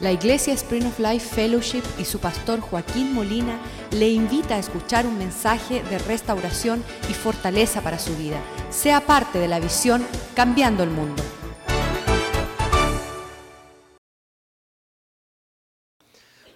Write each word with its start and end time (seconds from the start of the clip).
La 0.00 0.12
Iglesia 0.12 0.54
Spring 0.54 0.86
of 0.86 0.98
Life 0.98 1.34
Fellowship 1.34 1.82
y 1.98 2.04
su 2.04 2.18
pastor 2.18 2.60
Joaquín 2.60 3.12
Molina 3.12 3.60
le 3.90 4.08
invita 4.08 4.56
a 4.56 4.58
escuchar 4.58 5.06
un 5.06 5.18
mensaje 5.18 5.82
de 5.82 5.98
restauración 5.98 6.82
y 7.10 7.14
fortaleza 7.14 7.82
para 7.82 7.98
su 7.98 8.16
vida. 8.16 8.40
Sea 8.70 9.00
parte 9.02 9.38
de 9.38 9.48
la 9.48 9.60
visión 9.60 10.06
Cambiando 10.34 10.82
el 10.82 10.90
Mundo. 10.90 11.22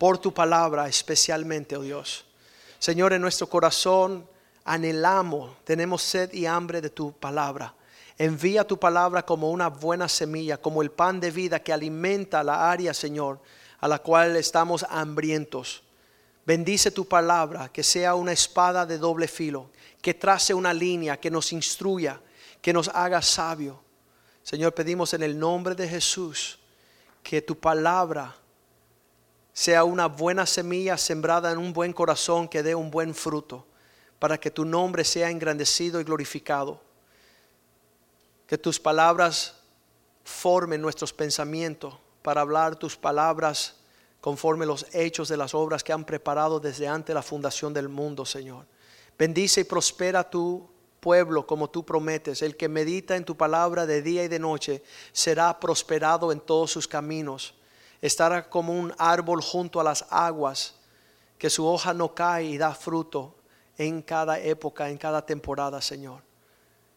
por 0.05 0.19
tu 0.19 0.35
palabra 0.35 0.87
especialmente, 0.87 1.79
oh 1.79 1.81
Dios. 1.81 2.27
Señor, 2.79 3.15
en 3.15 3.23
nuestro 3.23 3.49
corazón 3.49 4.29
anhelamos, 4.63 5.57
tenemos 5.65 6.03
sed 6.03 6.31
y 6.35 6.45
hambre 6.45 6.83
de 6.83 6.91
tu 6.91 7.13
palabra. 7.13 7.75
Envía 8.17 8.65
tu 8.65 8.79
palabra 8.79 9.25
como 9.25 9.51
una 9.51 9.69
buena 9.69 10.09
semilla, 10.09 10.57
como 10.57 10.83
el 10.83 10.91
pan 10.91 11.19
de 11.19 11.31
vida 11.31 11.63
que 11.63 11.73
alimenta 11.73 12.45
la 12.45 12.71
área, 12.71 12.95
Señor, 12.95 13.41
a 13.81 13.89
la 13.89 13.99
cual 13.99 14.37
estamos 14.37 14.85
hambrientos. 14.89 15.83
Bendice 16.47 16.91
tu 16.91 17.09
palabra, 17.09 17.71
que 17.71 17.83
sea 17.83 18.15
una 18.15 18.33
espada 18.33 18.87
de 18.87 18.99
doble 18.99 19.27
filo, 19.27 19.71
que 20.01 20.15
trace 20.15 20.55
una 20.55 20.73
línea, 20.73 21.19
que 21.19 21.31
nos 21.31 21.53
instruya, 21.53 22.21
que 22.61 22.73
nos 22.73 22.89
haga 22.89 23.21
sabio. 23.21 23.83
Señor, 24.43 24.75
pedimos 24.75 25.15
en 25.15 25.23
el 25.23 25.39
nombre 25.39 25.75
de 25.75 25.89
Jesús 25.89 26.59
que 27.23 27.43
tu 27.43 27.59
palabra 27.59 28.37
sea 29.53 29.85
una 29.85 30.07
buena 30.07 30.47
semilla 30.47 30.99
sembrada 30.99 31.51
en 31.51 31.59
un 31.59 31.73
buen 31.73 31.93
corazón 31.93 32.47
que 32.47 32.63
dé 32.63 32.75
un 32.75 32.91
buen 32.91 33.15
fruto, 33.15 33.67
para 34.19 34.39
que 34.39 34.51
tu 34.51 34.65
nombre 34.65 35.05
sea 35.05 35.31
engrandecido 35.31 36.01
y 36.01 36.05
glorificado. 36.05 36.81
Que 38.47 38.59
tus 38.59 38.79
palabras 38.79 39.55
formen 40.25 40.81
nuestros 40.81 41.13
pensamientos 41.13 41.95
para 42.23 42.41
hablar 42.41 42.77
tus 42.77 42.97
palabras 42.97 43.77
conforme 44.21 44.65
los 44.65 44.87
hechos 44.95 45.29
de 45.29 45.37
las 45.37 45.55
obras 45.55 45.85
que 45.85 45.93
han 45.93 46.05
preparado 46.05 46.59
desde 46.59 46.89
antes 46.89 47.15
la 47.15 47.23
fundación 47.23 47.75
del 47.75 47.91
mundo, 47.91 48.25
Señor. 48.25 48.67
Bendice 49.19 49.61
y 49.61 49.65
prospera 49.65 50.29
tu 50.29 50.67
pueblo 51.01 51.47
como 51.47 51.69
tú 51.69 51.85
prometes. 51.85 52.41
El 52.41 52.57
que 52.57 52.67
medita 52.67 53.17
en 53.17 53.27
tu 53.27 53.37
palabra 53.37 53.85
de 53.85 54.01
día 54.01 54.25
y 54.25 54.29
de 54.29 54.39
noche 54.39 54.83
será 55.13 55.61
prosperado 55.61 56.33
en 56.33 56.41
todos 56.41 56.71
sus 56.71 56.89
caminos. 56.89 57.55
Estará 58.01 58.49
como 58.49 58.73
un 58.73 58.95
árbol 58.97 59.43
junto 59.43 59.79
a 59.81 59.85
las 59.85 60.07
aguas, 60.09 60.77
que 61.37 61.51
su 61.51 61.67
hoja 61.67 61.93
no 61.93 62.15
cae 62.15 62.45
y 62.45 62.57
da 62.57 62.75
fruto 62.75 63.35
en 63.77 64.01
cada 64.01 64.41
época, 64.41 64.89
en 64.89 64.97
cada 64.97 65.27
temporada, 65.27 65.83
Señor. 65.83 66.23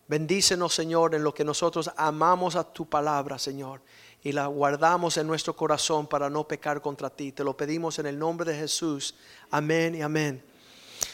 Bendícenos, 0.08 0.74
Señor, 0.74 1.16
en 1.16 1.24
lo 1.24 1.34
que 1.34 1.44
nosotros 1.44 1.92
amamos 1.98 2.56
a 2.56 2.64
tu 2.64 2.86
palabra, 2.86 3.38
Señor, 3.38 3.82
y 4.24 4.32
la 4.32 4.48
guardamos 4.48 5.18
en 5.18 5.28
nuestro 5.28 5.54
corazón 5.54 6.08
para 6.08 6.30
no 6.30 6.48
pecar 6.48 6.82
contra 6.82 7.10
ti. 7.10 7.34
Te 7.34 7.44
lo 7.44 7.58
pedimos 7.58 8.00
en 8.00 8.06
el 8.06 8.18
nombre 8.18 8.52
de 8.52 8.58
Jesús. 8.58 9.16
Amén 9.52 9.96
y 9.96 10.02
amén. 10.02 10.42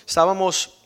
Estábamos 0.05 0.77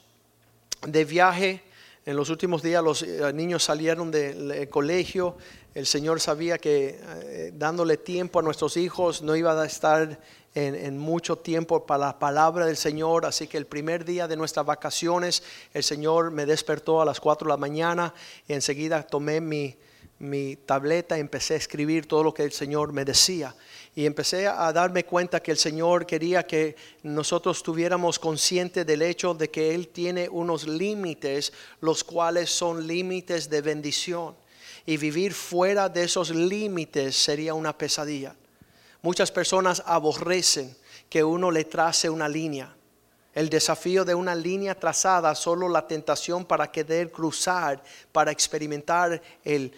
de 0.85 1.03
viaje. 1.03 1.63
En 2.05 2.15
los 2.15 2.29
últimos 2.29 2.63
días 2.63 2.81
los 2.81 3.01
eh, 3.01 3.33
niños 3.33 3.65
salieron 3.65 4.09
del 4.09 4.69
colegio. 4.69 5.35
El 5.73 5.85
Señor 5.85 6.21
sabía 6.21 6.57
que 6.57 6.99
eh, 7.01 7.51
dándole 7.53 7.97
tiempo 7.97 8.39
a 8.39 8.41
nuestros 8.41 8.77
hijos 8.77 9.21
no 9.21 9.35
iba 9.35 9.61
a 9.61 9.65
estar 9.65 10.17
en, 10.57 10.97
mucho 10.97 11.37
tiempo 11.37 11.85
para 11.85 12.07
la 12.07 12.19
palabra 12.19 12.65
del 12.65 12.77
Señor. 12.77 13.25
Así 13.25 13.47
que 13.47 13.57
el 13.57 13.67
primer 13.67 14.03
día 14.03 14.27
de 14.27 14.35
nuestras 14.35 14.65
vacaciones, 14.65 15.43
el 15.73 15.83
Señor 15.83 16.31
me 16.31 16.45
despertó 16.45 17.01
a 17.01 17.05
las 17.05 17.19
4 17.19 17.45
de 17.45 17.53
la 17.53 17.57
mañana 17.57 18.13
y 18.47 18.53
enseguida 18.53 19.03
tomé 19.03 19.39
mi, 19.39 19.77
mi 20.17 20.55
tableta 20.55 21.15
y 21.15 21.21
empecé 21.21 21.53
a 21.53 21.57
escribir 21.57 22.07
todo 22.07 22.23
lo 22.23 22.33
que 22.33 22.43
el 22.43 22.51
Señor 22.51 22.91
me 22.91 23.05
decía. 23.05 23.55
Y 23.95 24.07
empecé 24.07 24.47
a 24.47 24.73
darme 24.73 25.05
cuenta 25.05 25.41
que 25.41 25.51
el 25.51 25.57
Señor 25.57 26.07
quería 26.07 26.47
que 26.47 26.75
nosotros 27.03 27.61
tuviéramos 27.61 28.17
consciente 28.17 28.83
del 28.83 29.03
hecho 29.03 29.35
de 29.35 29.51
que 29.51 29.75
Él 29.75 29.89
tiene 29.89 30.27
unos 30.27 30.67
límites, 30.67 31.53
los 31.81 32.03
cuales 32.03 32.49
son 32.49 32.87
límites 32.87 33.47
de 33.47 33.61
bendición. 33.61 34.35
Y 34.87 34.97
vivir 34.97 35.33
fuera 35.33 35.87
de 35.87 36.03
esos 36.05 36.31
límites 36.31 37.15
sería 37.15 37.53
una 37.53 37.77
pesadilla. 37.77 38.35
Muchas 39.07 39.31
personas 39.31 39.81
aborrecen 39.85 40.75
que 41.09 41.23
uno 41.23 41.49
le 41.49 41.63
trace 41.63 42.09
una 42.09 42.27
línea. 42.27 42.75
El 43.33 43.47
desafío 43.47 44.03
de 44.03 44.13
una 44.13 44.35
línea 44.35 44.77
trazada, 44.77 45.33
solo 45.33 45.69
la 45.69 45.87
tentación 45.87 46.43
para 46.43 46.69
querer 46.69 47.09
cruzar, 47.09 47.81
para 48.11 48.31
experimentar 48.31 49.21
el, 49.45 49.71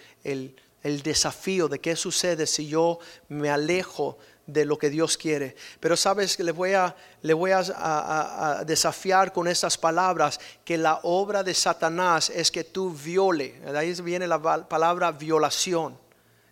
desafío 0.81 1.67
de 1.67 1.77
qué 1.77 1.95
sucede 1.95 2.47
si 2.47 2.69
yo 2.69 2.97
me 3.27 3.51
alejo 3.51 4.17
de 4.47 4.65
lo 4.65 4.79
que 4.79 4.89
Dios 4.89 5.15
quiere. 5.15 5.55
Pero 5.79 5.95
sabes 5.95 6.35
que 6.35 6.43
le 6.43 6.51
voy 6.51 6.73
a, 6.73 6.95
le 7.21 7.35
voy 7.35 7.51
a, 7.51 8.63
desafiar 8.65 9.31
con 9.31 9.47
estas 9.47 9.77
palabras 9.77 10.39
que 10.65 10.75
la 10.75 11.01
obra 11.03 11.43
de 11.43 11.53
Satanás 11.53 12.31
es 12.31 12.49
que 12.49 12.63
tú 12.63 12.89
viole. 12.93 13.59
De 13.59 13.77
ahí 13.77 13.93
viene 14.01 14.25
la 14.25 14.41
palabra 14.67 15.11
violación 15.11 16.08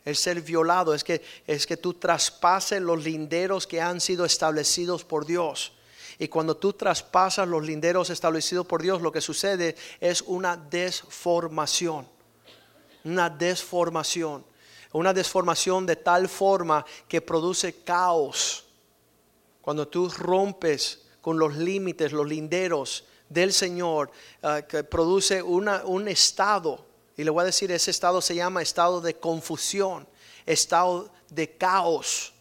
el 0.08 0.16
ser 0.16 0.42
violado, 0.42 0.94
es 0.94 1.04
que, 1.04 1.22
es 1.46 1.68
que 1.68 1.76
tú 1.76 1.94
traspases 1.94 2.82
los 2.82 3.04
linderos 3.04 3.68
que 3.68 3.82
han 3.82 4.00
sido 4.00 4.24
establecidos 4.24 5.04
por 5.04 5.26
Dios. 5.26 5.74
Y 6.18 6.30
cuando 6.30 6.56
tú 6.56 6.72
traspasas 6.72 7.46
los 7.46 7.66
linderos 7.66 8.10
establecidos 8.10 8.66
por 8.66 8.82
Dios, 8.82 9.02
lo 9.02 9.12
que 9.12 9.20
sucede 9.20 9.76
es 10.00 10.22
una 10.22 10.56
desformación. 10.56 12.08
Una 13.04 13.30
desformación. 13.30 14.46
Una 14.94 15.14
desformación 15.14 15.86
de 15.86 15.98
tal 15.98 16.30
forma 16.30 16.86
que 17.10 17.20
produce 17.20 17.84
caos. 17.84 18.64
Cuando 19.60 19.90
tú 19.90 20.08
rompes 20.08 21.02
con 21.20 21.38
los 21.38 21.58
límites, 21.58 22.14
los 22.14 22.26
linderos 22.26 23.04
del 23.28 23.52
Señor, 23.52 24.10
eh, 24.42 24.64
que 24.70 24.86
produce 24.86 25.44
una, 25.44 25.84
un 25.84 26.08
estado 26.08 26.87
y 27.18 27.24
le 27.24 27.32
voy 27.32 27.42
a 27.42 27.46
decir, 27.46 27.72
ese 27.72 27.90
estado 27.90 28.22
se 28.22 28.36
llama 28.36 28.62
estado 28.62 29.02
de 29.02 29.16
confusión, 29.16 30.08
estado 30.46 31.12
de 31.30 31.58
caos. 31.58 32.32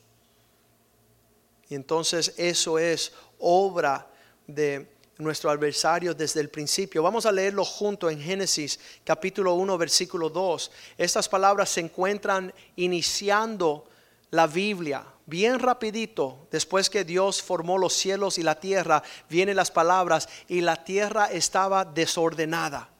Y 1.70 1.74
entonces 1.74 2.34
eso 2.36 2.78
es 2.78 3.14
obra 3.38 4.06
de 4.46 4.86
nuestro 5.16 5.48
adversario 5.48 6.12
desde 6.12 6.40
el 6.40 6.50
principio. 6.50 7.02
Vamos 7.02 7.24
a 7.24 7.32
leerlo 7.32 7.64
junto 7.64 8.10
en 8.10 8.20
Génesis 8.20 8.78
capítulo 9.02 9.54
1 9.54 9.78
versículo 9.78 10.28
2. 10.28 10.70
Estas 10.98 11.26
palabras 11.26 11.70
se 11.70 11.80
encuentran 11.80 12.52
iniciando 12.76 13.88
la 14.30 14.46
Biblia. 14.46 15.06
Bien 15.24 15.58
rapidito, 15.58 16.46
después 16.50 16.90
que 16.90 17.02
Dios 17.02 17.42
formó 17.42 17.78
los 17.78 17.94
cielos 17.94 18.36
y 18.36 18.42
la 18.42 18.60
tierra, 18.60 19.02
vienen 19.30 19.56
las 19.56 19.70
palabras 19.70 20.28
y 20.48 20.60
la 20.60 20.84
tierra 20.84 21.32
estaba 21.32 21.86
desordenada 21.86 22.90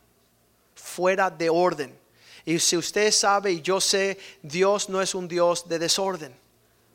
fuera 0.77 1.31
de 1.31 1.51
orden. 1.51 1.99
Y 2.45 2.61
si 2.61 2.77
usted 2.77 3.11
sabe 3.11 3.51
y 3.53 3.61
yo 3.61 3.81
sé, 3.81 4.19
Dios 4.41 4.89
no 4.89 5.03
es 5.03 5.15
un 5.15 5.27
Dios 5.27 5.69
de 5.69 5.81
desorden. 5.81 6.37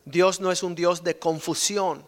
Dios 0.06 0.40
no 0.40 0.52
es 0.52 0.64
un 0.64 0.76
Dios 0.76 1.04
de 1.04 1.20
confusión. 1.20 2.06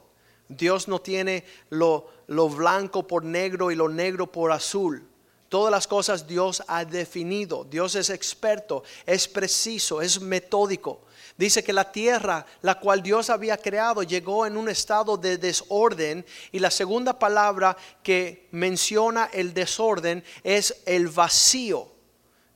Dios 0.47 0.88
no 0.88 1.01
tiene 1.01 1.44
lo, 1.69 2.09
lo 2.28 2.47
blanco 2.47 3.06
por 3.06 3.25
negro 3.25 3.72
y 3.72 3.75
lo 3.75 3.89
negro 3.89 4.31
por 4.31 4.51
azul. 4.51 5.06
Todas 5.50 5.72
las 5.72 5.88
cosas 5.88 6.25
Dios 6.25 6.63
ha 6.67 6.85
definido. 6.85 7.63
Dios 7.63 7.95
es 7.95 8.09
experto, 8.09 8.83
es 9.06 9.28
preciso, 9.28 10.01
es 10.01 10.19
metódico. 10.22 11.01
Dice 11.35 11.63
que 11.63 11.73
la 11.73 11.91
tierra, 11.91 12.45
la 12.61 12.79
cual 12.79 13.01
Dios 13.01 13.29
había 13.29 13.57
creado, 13.57 14.03
llegó 14.03 14.45
en 14.45 14.55
un 14.55 14.69
estado 14.69 15.17
de 15.17 15.38
desorden. 15.38 16.25
Y 16.51 16.59
la 16.59 16.69
segunda 16.69 17.17
palabra 17.17 17.75
que 18.03 18.47
menciona 18.51 19.29
el 19.33 19.53
desorden 19.53 20.23
es 20.44 20.83
el 20.85 21.07
vacío. 21.07 21.91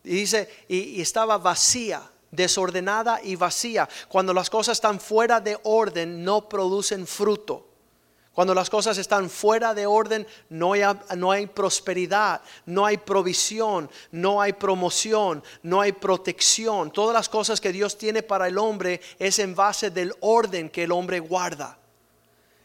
Dice, 0.04 0.48
y, 0.68 1.02
estaba 1.02 1.38
vacía, 1.38 2.02
desordenada 2.32 3.20
y 3.24 3.36
vacía. 3.36 3.90
Cuando 4.08 4.34
las 4.34 4.50
cosas 4.50 4.78
están 4.78 5.00
fuera 5.00 5.42
de 5.42 5.60
orden, 5.64 6.24
no 6.24 6.48
producen 6.48 7.08
fruto. 7.08 7.67
Cuando 8.38 8.54
las 8.54 8.70
cosas 8.70 9.00
están 9.00 9.32
fuera 9.32 9.74
de 9.74 9.88
orden, 9.88 10.28
no 10.50 10.74
hay, 10.74 10.84
no 11.16 11.32
hay, 11.32 11.48
prosperidad, 11.48 12.40
no 12.68 12.86
hay 12.86 12.98
provisión, 12.98 13.90
no 14.12 14.40
hay 14.40 14.54
promoción, 14.54 15.44
no 15.64 15.82
hay 15.82 15.92
protección. 15.92 16.92
Todas 16.92 17.16
las 17.16 17.30
cosas 17.30 17.60
que 17.60 17.72
Dios 17.72 17.98
tiene 17.98 18.22
para 18.22 18.48
el 18.48 18.60
hombre 18.60 19.02
es 19.18 19.40
en 19.40 19.56
base 19.56 19.90
del 19.90 20.14
orden 20.20 20.70
que 20.70 20.84
el 20.84 20.92
hombre 20.92 21.20
guarda. 21.20 21.80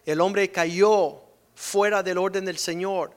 El 0.04 0.20
hombre 0.20 0.52
cayó 0.52 1.22
fuera 1.54 2.02
del 2.02 2.18
orden 2.18 2.44
del 2.44 2.58
Señor. 2.58 3.14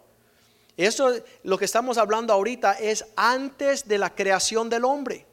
Eso 0.78 1.14
lo 1.44 1.58
que 1.58 1.66
estamos 1.66 1.98
hablando 1.98 2.32
ahorita 2.32 2.80
es 2.80 3.06
antes 3.18 3.86
de 3.86 3.98
la 3.98 4.16
creación 4.16 4.70
del 4.70 4.86
hombre. 4.86 5.26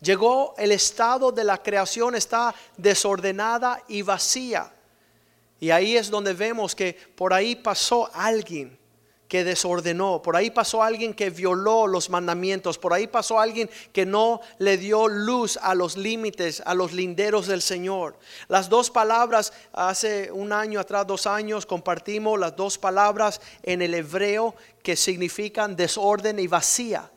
Llegó 0.00 0.54
el 0.56 0.70
estado 0.70 1.32
de 1.32 1.42
la 1.42 1.60
creación, 1.60 2.14
está 2.14 2.54
desordenada 2.76 3.82
y 3.88 4.02
vacía. 4.02 4.72
Y 5.62 5.70
ahí 5.70 5.96
es 5.96 6.10
donde 6.10 6.32
vemos 6.32 6.74
que 6.74 6.96
por 7.14 7.32
ahí 7.32 7.54
pasó 7.54 8.10
alguien 8.14 8.76
que 9.28 9.44
desordenó, 9.44 10.20
por 10.20 10.34
ahí 10.34 10.50
pasó 10.50 10.82
alguien 10.82 11.14
que 11.14 11.30
violó 11.30 11.86
los 11.86 12.10
mandamientos, 12.10 12.78
por 12.78 12.92
ahí 12.92 13.06
pasó 13.06 13.38
alguien 13.38 13.70
que 13.92 14.04
no 14.04 14.40
le 14.58 14.76
dio 14.76 15.06
luz 15.06 15.60
a 15.62 15.76
los 15.76 15.96
límites, 15.96 16.64
a 16.66 16.74
los 16.74 16.92
linderos 16.92 17.46
del 17.46 17.62
Señor. 17.62 18.18
Las 18.48 18.68
dos 18.68 18.90
palabras, 18.90 19.52
hace 19.72 20.32
un 20.32 20.52
año 20.52 20.80
atrás, 20.80 21.06
dos 21.06 21.28
años, 21.28 21.64
compartimos 21.64 22.40
las 22.40 22.56
dos 22.56 22.76
palabras 22.76 23.40
en 23.62 23.82
el 23.82 23.94
hebreo 23.94 24.56
que 24.82 24.96
significan 24.96 25.76
desorden 25.76 26.40
y 26.40 26.48
vacía. 26.48 27.08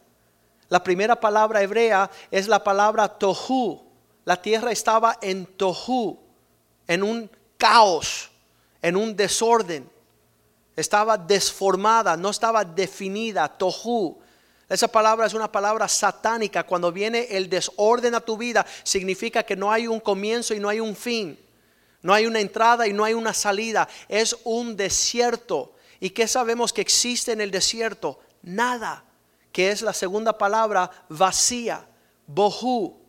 La 0.69 0.83
primera 0.83 1.19
palabra 1.19 1.63
hebrea 1.63 2.11
es 2.29 2.47
la 2.47 2.63
palabra 2.63 3.07
tohu. 3.07 3.81
La 4.23 4.39
tierra 4.39 4.71
estaba 4.71 5.17
en 5.19 5.47
tohu, 5.47 6.19
en 6.85 7.01
un 7.01 7.31
caos, 7.57 8.29
en 8.85 8.95
un 8.95 9.15
desorden 9.15 9.89
estaba 10.75 11.17
desformada, 11.17 12.15
no 12.15 12.29
estaba 12.29 12.63
definida, 12.63 13.47
tohu. 13.47 14.19
Esa 14.69 14.87
palabra 14.87 15.25
es 15.25 15.33
una 15.33 15.51
palabra 15.51 15.87
satánica. 15.87 16.61
Cuando 16.61 16.91
viene 16.91 17.25
el 17.31 17.49
desorden 17.49 18.13
a 18.13 18.21
tu 18.21 18.37
vida, 18.37 18.63
significa 18.83 19.41
que 19.41 19.55
no 19.55 19.71
hay 19.71 19.87
un 19.87 19.99
comienzo 19.99 20.53
y 20.53 20.59
no 20.59 20.69
hay 20.69 20.79
un 20.79 20.95
fin. 20.95 21.35
No 22.03 22.13
hay 22.13 22.27
una 22.27 22.39
entrada 22.39 22.85
y 22.85 22.93
no 22.93 23.03
hay 23.03 23.15
una 23.15 23.33
salida. 23.33 23.87
Es 24.07 24.37
un 24.43 24.77
desierto. 24.77 25.73
¿Y 25.99 26.11
qué 26.11 26.27
sabemos 26.27 26.71
que 26.71 26.81
existe 26.81 27.31
en 27.31 27.41
el 27.41 27.49
desierto? 27.49 28.19
Nada. 28.43 29.03
Que 29.51 29.71
es 29.71 29.81
la 29.81 29.93
segunda 29.93 30.37
palabra, 30.37 30.91
vacía. 31.09 31.87
Bohu. 32.27 33.01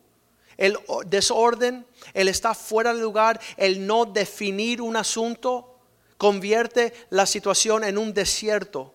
El 0.57 0.77
desorden, 1.05 1.85
el 2.13 2.27
estar 2.27 2.55
fuera 2.55 2.91
del 2.91 3.03
lugar, 3.03 3.39
el 3.57 3.85
no 3.85 4.05
definir 4.05 4.81
un 4.81 4.95
asunto 4.95 5.79
convierte 6.17 6.93
la 7.11 7.25
situación 7.25 7.83
en 7.83 7.97
un 7.97 8.13
desierto, 8.13 8.93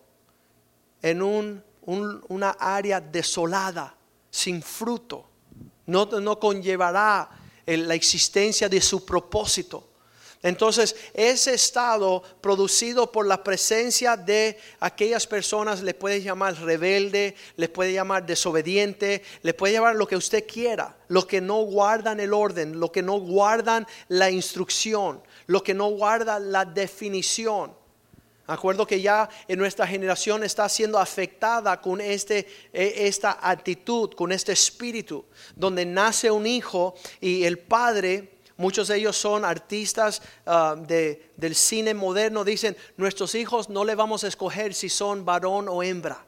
en 1.01 1.21
un, 1.21 1.63
una 1.85 2.51
área 2.51 2.99
desolada, 2.99 3.95
sin 4.29 4.61
fruto. 4.61 5.29
No, 5.85 6.05
no 6.05 6.39
conllevará 6.39 7.29
la 7.65 7.95
existencia 7.95 8.67
de 8.67 8.81
su 8.81 9.05
propósito. 9.05 9.89
Entonces, 10.43 10.97
ese 11.13 11.53
estado 11.53 12.21
producido 12.41 13.13
por 13.13 13.25
la 13.25 13.41
presencia 13.45 14.17
de 14.17 14.57
aquellas 14.81 15.25
personas 15.25 15.81
le 15.81 15.93
puede 15.93 16.21
llamar 16.21 16.61
rebelde, 16.61 17.33
le 17.55 17.69
puede 17.69 17.93
llamar 17.93 18.25
desobediente, 18.25 19.23
le 19.41 19.53
puede 19.53 19.73
llamar 19.73 19.95
lo 19.95 20.05
que 20.05 20.17
usted 20.17 20.45
quiera, 20.45 20.97
los 21.07 21.25
que 21.25 21.39
no 21.39 21.61
guardan 21.61 22.19
el 22.19 22.33
orden, 22.33 22.77
los 22.77 22.91
que 22.91 23.01
no 23.01 23.21
guardan 23.21 23.87
la 24.09 24.29
instrucción, 24.29 25.23
lo 25.47 25.63
que 25.63 25.73
no 25.73 25.87
guarda 25.91 26.39
la 26.39 26.65
definición. 26.65 27.73
Acuerdo 28.45 28.85
que 28.85 28.99
ya 28.99 29.29
en 29.47 29.57
nuestra 29.57 29.87
generación 29.87 30.43
está 30.43 30.67
siendo 30.67 30.99
afectada 30.99 31.79
con 31.79 32.01
este, 32.01 32.45
e, 32.73 33.07
esta 33.07 33.39
actitud, 33.41 34.11
con 34.11 34.33
este 34.33 34.51
espíritu, 34.51 35.23
donde 35.55 35.85
nace 35.85 36.29
un 36.29 36.45
hijo 36.45 36.95
y 37.21 37.45
el 37.45 37.59
padre, 37.59 38.32
muchos 38.57 38.87
de 38.87 38.97
ellos 38.97 39.17
son 39.17 39.45
artistas 39.45 40.21
ah, 40.45 40.75
del 40.77 41.55
cine 41.55 41.93
moderno, 41.93 42.43
dicen, 42.43 42.77
nuestros 42.97 43.35
hijos 43.35 43.69
no 43.69 43.83
le 43.83 43.95
vamos 43.95 44.23
a 44.23 44.27
escoger 44.27 44.73
si 44.73 44.89
son 44.89 45.25
varón 45.25 45.67
o 45.67 45.83
hembra. 45.83 46.25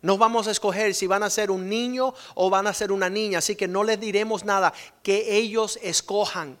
No 0.00 0.16
vamos 0.16 0.46
a 0.46 0.52
escoger 0.52 0.94
si 0.94 1.06
van 1.06 1.22
a 1.22 1.30
ser 1.30 1.50
un 1.50 1.68
niño 1.68 2.14
o 2.34 2.50
van 2.50 2.66
a 2.66 2.74
ser 2.74 2.92
una 2.92 3.10
niña, 3.10 3.38
así 3.38 3.56
que 3.56 3.66
no 3.66 3.82
les 3.82 3.98
diremos 3.98 4.44
nada, 4.44 4.72
que 5.02 5.36
ellos 5.36 5.78
escojan. 5.82 6.58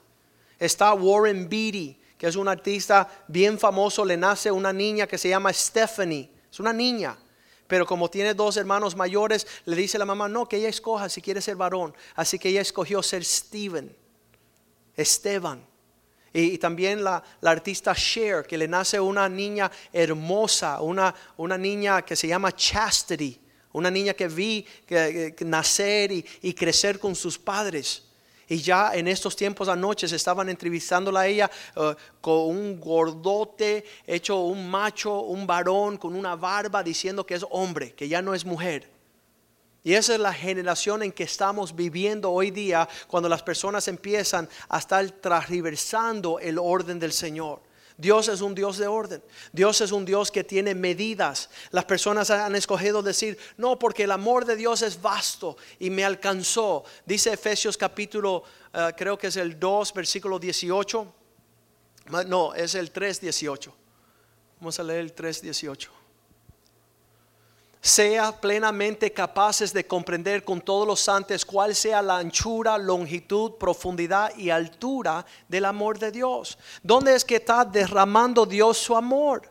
Está 0.58 0.92
Warren 0.94 1.48
Beatty, 1.48 1.98
que 2.18 2.26
es 2.26 2.34
un 2.34 2.48
artista 2.48 3.08
bien 3.28 3.58
famoso, 3.58 4.04
le 4.04 4.16
nace 4.16 4.50
una 4.50 4.72
niña 4.72 5.06
que 5.06 5.18
se 5.18 5.28
llama 5.28 5.52
Stephanie. 5.52 6.30
Es 6.50 6.58
una 6.58 6.72
niña. 6.72 7.16
Pero 7.68 7.86
como 7.86 8.10
tiene 8.10 8.34
dos 8.34 8.56
hermanos 8.56 8.96
mayores, 8.96 9.46
le 9.66 9.76
dice 9.76 9.98
la 9.98 10.04
mamá, 10.04 10.28
no, 10.28 10.48
que 10.48 10.56
ella 10.56 10.68
escoja 10.68 11.08
si 11.08 11.20
quiere 11.20 11.40
ser 11.40 11.54
varón. 11.54 11.94
Así 12.16 12.38
que 12.38 12.48
ella 12.48 12.62
escogió 12.62 13.02
ser 13.02 13.24
Steven, 13.24 13.94
Esteban. 14.98 15.66
Y, 16.32 16.58
también 16.58 17.02
la, 17.02 17.22
artista 17.42 17.94
Cher, 17.94 18.44
que 18.46 18.58
le 18.58 18.68
nace 18.68 19.00
una 19.00 19.28
niña 19.28 19.70
hermosa, 19.92 20.80
una, 20.82 21.14
una 21.38 21.56
niña 21.56 22.02
que 22.02 22.14
se 22.14 22.28
llama 22.28 22.54
Chastity, 22.54 23.40
una 23.72 23.90
niña 23.90 24.12
que 24.12 24.28
vi 24.28 24.66
nacer 25.40 26.12
y 26.12 26.52
crecer 26.52 26.98
con 26.98 27.14
sus 27.14 27.38
padres. 27.38 28.08
Y 28.48 28.58
ya 28.58 28.94
en 28.94 29.08
estos 29.08 29.36
tiempos 29.36 29.68
anoche 29.68 30.08
se 30.08 30.16
estaban 30.16 30.48
entrevistándola 30.48 31.20
a 31.20 31.26
ella 31.26 31.50
eh, 31.76 31.94
con 32.20 32.48
un 32.48 32.80
gordote, 32.80 33.84
hecho 34.06 34.40
un 34.40 34.70
macho, 34.70 35.20
un 35.20 35.46
varón, 35.46 35.98
con 35.98 36.16
una 36.16 36.34
barba, 36.34 36.82
diciendo 36.82 37.26
que 37.26 37.34
es 37.34 37.44
hombre, 37.50 37.92
que 37.92 38.08
ya 38.08 38.22
no 38.22 38.34
es 38.34 38.46
mujer. 38.46 38.97
Y 39.88 39.94
esa 39.94 40.12
es 40.12 40.20
la 40.20 40.34
generación 40.34 41.02
en 41.02 41.12
que 41.12 41.22
estamos 41.22 41.74
viviendo 41.74 42.30
hoy 42.30 42.50
día, 42.50 42.86
cuando 43.06 43.26
las 43.26 43.42
personas 43.42 43.88
empiezan 43.88 44.46
a 44.68 44.80
estar 44.80 45.10
transversando 45.12 46.38
el 46.40 46.58
orden 46.58 46.98
del 46.98 47.10
Señor. 47.10 47.62
Dios 47.96 48.28
es 48.28 48.42
un 48.42 48.54
Dios 48.54 48.76
de 48.76 48.86
orden. 48.86 49.22
Dios 49.50 49.80
es 49.80 49.90
un 49.90 50.04
Dios 50.04 50.30
que 50.30 50.44
tiene 50.44 50.74
medidas. 50.74 51.48
Las 51.70 51.86
personas 51.86 52.28
han 52.28 52.54
escogido 52.54 53.02
decir, 53.02 53.38
no, 53.56 53.78
porque 53.78 54.04
el 54.04 54.10
amor 54.10 54.44
de 54.44 54.56
Dios 54.56 54.82
es 54.82 55.00
vasto 55.00 55.56
y 55.78 55.88
me 55.88 56.04
alcanzó. 56.04 56.84
Dice 57.06 57.32
Efesios 57.32 57.78
capítulo, 57.78 58.44
eh, 58.74 58.92
creo 58.94 59.16
que 59.16 59.28
es 59.28 59.36
el 59.36 59.58
2, 59.58 59.94
versículo 59.94 60.38
18. 60.38 61.14
No, 62.26 62.52
es 62.52 62.74
el 62.74 62.90
3, 62.90 63.22
18. 63.22 63.74
Vamos 64.60 64.78
a 64.78 64.82
leer 64.82 65.00
el 65.00 65.14
3, 65.14 65.40
18 65.40 66.07
sea 67.88 68.32
plenamente 68.32 69.12
capaces 69.12 69.72
de 69.72 69.86
comprender 69.86 70.44
con 70.44 70.60
todos 70.60 70.86
los 70.86 71.00
santos 71.00 71.44
cuál 71.44 71.74
sea 71.74 72.02
la 72.02 72.18
anchura, 72.18 72.76
longitud, 72.76 73.52
profundidad 73.52 74.36
y 74.36 74.50
altura 74.50 75.24
del 75.48 75.64
amor 75.64 75.98
de 75.98 76.12
Dios. 76.12 76.58
¿Dónde 76.82 77.14
es 77.14 77.24
que 77.24 77.36
está 77.36 77.64
derramando 77.64 78.44
Dios 78.44 78.76
su 78.76 78.94
amor? 78.94 79.50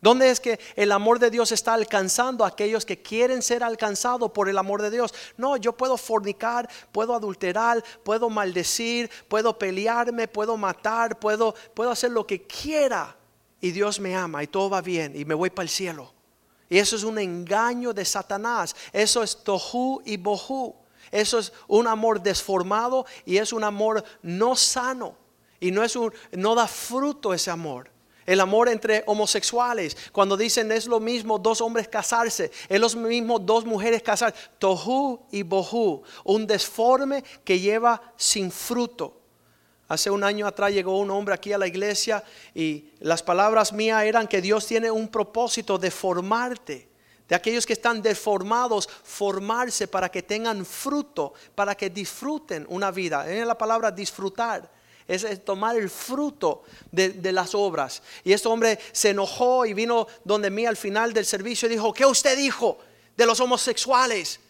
¿Dónde 0.00 0.30
es 0.30 0.38
que 0.38 0.58
el 0.76 0.92
amor 0.92 1.18
de 1.18 1.30
Dios 1.30 1.50
está 1.50 1.74
alcanzando 1.74 2.44
a 2.44 2.48
aquellos 2.48 2.86
que 2.86 3.02
quieren 3.02 3.42
ser 3.42 3.62
alcanzados 3.64 4.30
por 4.30 4.48
el 4.48 4.58
amor 4.58 4.80
de 4.80 4.90
Dios? 4.90 5.12
No, 5.36 5.56
yo 5.56 5.76
puedo 5.76 5.96
fornicar, 5.96 6.68
puedo 6.92 7.14
adulterar, 7.14 7.82
puedo 8.04 8.30
maldecir, 8.30 9.10
puedo 9.28 9.58
pelearme, 9.58 10.28
puedo 10.28 10.56
matar, 10.56 11.18
puedo, 11.18 11.54
puedo 11.74 11.90
hacer 11.90 12.12
lo 12.12 12.26
que 12.26 12.42
quiera. 12.46 13.16
Y 13.60 13.72
Dios 13.72 13.98
me 13.98 14.14
ama 14.14 14.42
y 14.42 14.46
todo 14.46 14.70
va 14.70 14.80
bien 14.80 15.14
y 15.16 15.24
me 15.24 15.34
voy 15.34 15.50
para 15.50 15.64
el 15.64 15.68
cielo. 15.68 16.21
Y 16.68 16.78
eso 16.78 16.96
es 16.96 17.04
un 17.04 17.18
engaño 17.18 17.92
de 17.92 18.04
Satanás. 18.04 18.74
Eso 18.92 19.22
es 19.22 19.36
tohu 19.42 20.00
y 20.04 20.16
bohu. 20.16 20.74
Eso 21.10 21.38
es 21.38 21.52
un 21.68 21.86
amor 21.86 22.22
desformado 22.22 23.04
y 23.26 23.36
es 23.36 23.52
un 23.52 23.64
amor 23.64 24.02
no 24.22 24.56
sano. 24.56 25.14
Y 25.60 25.70
no, 25.70 25.84
es 25.84 25.94
un, 25.94 26.12
no 26.32 26.54
da 26.54 26.66
fruto 26.66 27.34
ese 27.34 27.50
amor. 27.50 27.90
El 28.24 28.40
amor 28.40 28.68
entre 28.68 29.02
homosexuales, 29.06 29.96
cuando 30.12 30.36
dicen 30.36 30.70
es 30.72 30.86
lo 30.86 31.00
mismo 31.00 31.38
dos 31.38 31.60
hombres 31.60 31.88
casarse, 31.88 32.52
es 32.68 32.80
lo 32.80 32.88
mismo 32.90 33.38
dos 33.38 33.64
mujeres 33.64 34.02
casarse. 34.02 34.38
Tohu 34.58 35.20
y 35.30 35.42
bohu, 35.42 36.02
un 36.24 36.46
desforme 36.46 37.24
que 37.44 37.58
lleva 37.58 38.00
sin 38.16 38.50
fruto. 38.50 39.21
Hace 39.92 40.08
un 40.08 40.24
año 40.24 40.46
atrás 40.46 40.72
llegó 40.72 40.98
un 40.98 41.10
hombre 41.10 41.34
aquí 41.34 41.52
a 41.52 41.58
la 41.58 41.66
iglesia 41.66 42.24
y 42.54 42.86
las 43.00 43.22
palabras 43.22 43.74
mías 43.74 44.02
eran 44.04 44.26
que 44.26 44.40
Dios 44.40 44.66
tiene 44.66 44.90
un 44.90 45.06
propósito 45.08 45.76
de 45.76 45.90
formarte, 45.90 46.88
de 47.28 47.34
aquellos 47.34 47.66
que 47.66 47.74
están 47.74 48.00
deformados, 48.00 48.88
formarse 48.88 49.88
para 49.88 50.08
que 50.08 50.22
tengan 50.22 50.64
fruto, 50.64 51.34
para 51.54 51.74
que 51.74 51.90
disfruten 51.90 52.64
una 52.70 52.90
vida. 52.90 53.30
Es 53.30 53.46
la 53.46 53.58
palabra 53.58 53.90
disfrutar. 53.90 54.66
Es, 55.06 55.44
tomar 55.44 55.76
el 55.76 55.90
fruto 55.90 56.62
de, 56.90 57.30
las 57.30 57.54
obras. 57.54 58.02
Y 58.24 58.32
este 58.32 58.48
hombre 58.48 58.78
se 58.92 59.10
enojó 59.10 59.66
y 59.66 59.74
vino 59.74 60.06
donde 60.24 60.48
mí 60.48 60.64
al 60.64 60.78
final 60.78 61.12
del 61.12 61.26
servicio 61.26 61.68
y 61.68 61.72
dijo, 61.72 61.92
¿qué 61.92 62.06
usted 62.06 62.34
dijo 62.34 62.78
de 63.14 63.26
los 63.26 63.38
homosexuales? 63.40 64.40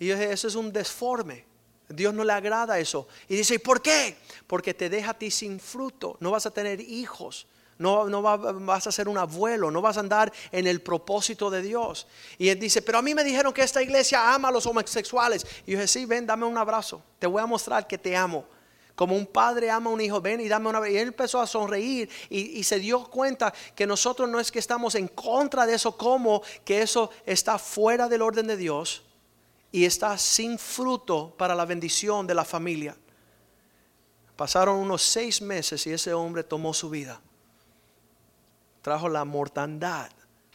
Y 0.00 0.08
yo 0.08 0.16
dije, 0.16 0.32
eso 0.32 0.48
es 0.48 0.56
un 0.56 0.72
desforme. 0.72 1.49
Dios 1.90 2.14
no 2.14 2.24
le 2.24 2.32
agrada 2.32 2.78
eso. 2.78 3.06
Y 3.28 3.36
dice, 3.36 3.54
¿y 3.54 3.58
por 3.58 3.82
qué? 3.82 4.16
Porque 4.46 4.74
te 4.74 4.88
deja 4.88 5.10
a 5.10 5.18
ti 5.18 5.30
sin 5.30 5.60
fruto. 5.60 6.16
No 6.20 6.30
vas 6.30 6.46
a 6.46 6.50
tener 6.50 6.80
hijos. 6.80 7.46
No, 7.78 8.10
no 8.10 8.20
vas 8.20 8.86
a 8.86 8.92
ser 8.92 9.08
un 9.08 9.16
abuelo, 9.16 9.70
no 9.70 9.80
vas 9.80 9.96
a 9.96 10.00
andar 10.00 10.30
en 10.52 10.66
el 10.66 10.82
propósito 10.82 11.48
de 11.50 11.62
Dios. 11.62 12.06
Y 12.36 12.50
él 12.50 12.60
dice, 12.60 12.82
pero 12.82 12.98
a 12.98 13.02
mí 13.02 13.14
me 13.14 13.24
dijeron 13.24 13.54
que 13.54 13.62
esta 13.62 13.82
iglesia 13.82 14.34
ama 14.34 14.48
a 14.48 14.52
los 14.52 14.66
homosexuales. 14.66 15.46
Y 15.66 15.72
yo 15.72 15.78
dije, 15.78 15.88
sí, 15.88 16.04
ven, 16.04 16.26
dame 16.26 16.44
un 16.44 16.58
abrazo. 16.58 17.02
Te 17.18 17.26
voy 17.26 17.42
a 17.42 17.46
mostrar 17.46 17.86
que 17.86 17.96
te 17.96 18.14
amo. 18.14 18.44
Como 18.94 19.16
un 19.16 19.26
padre 19.26 19.70
ama 19.70 19.88
a 19.88 19.94
un 19.94 20.00
hijo, 20.02 20.20
ven 20.20 20.40
y 20.40 20.48
dame 20.48 20.68
una 20.68 20.86
Y 20.86 20.98
él 20.98 21.08
empezó 21.08 21.40
a 21.40 21.46
sonreír 21.46 22.10
y, 22.28 22.58
y, 22.58 22.64
se 22.64 22.78
dio 22.78 23.02
cuenta 23.04 23.50
que 23.74 23.86
nosotros 23.86 24.28
no 24.28 24.38
es 24.38 24.52
que 24.52 24.58
estamos 24.58 24.94
en 24.94 25.08
contra 25.08 25.64
de 25.64 25.74
eso, 25.74 25.96
como 25.96 26.42
que 26.66 26.82
eso 26.82 27.10
está 27.24 27.58
fuera 27.58 28.10
del 28.10 28.20
orden 28.20 28.46
de 28.46 28.58
Dios 28.58 29.02
y 29.72 29.84
está 29.84 30.16
sin 30.18 30.58
fruto 30.58 31.34
para 31.36 31.54
la 31.54 31.64
bendición 31.64 32.26
de 32.26 32.34
la 32.34 32.44
familia. 32.44 32.96
Pasaron 34.36 34.78
unos 34.78 35.02
seis 35.02 35.42
meses 35.42 35.86
y 35.86 35.92
ese 35.92 36.12
hombre 36.14 36.42
tomó 36.42 36.72
su 36.72 36.90
vida. 36.90 37.20
Trajo 38.82 39.08
la 39.08 39.24
mortandad 39.24 40.10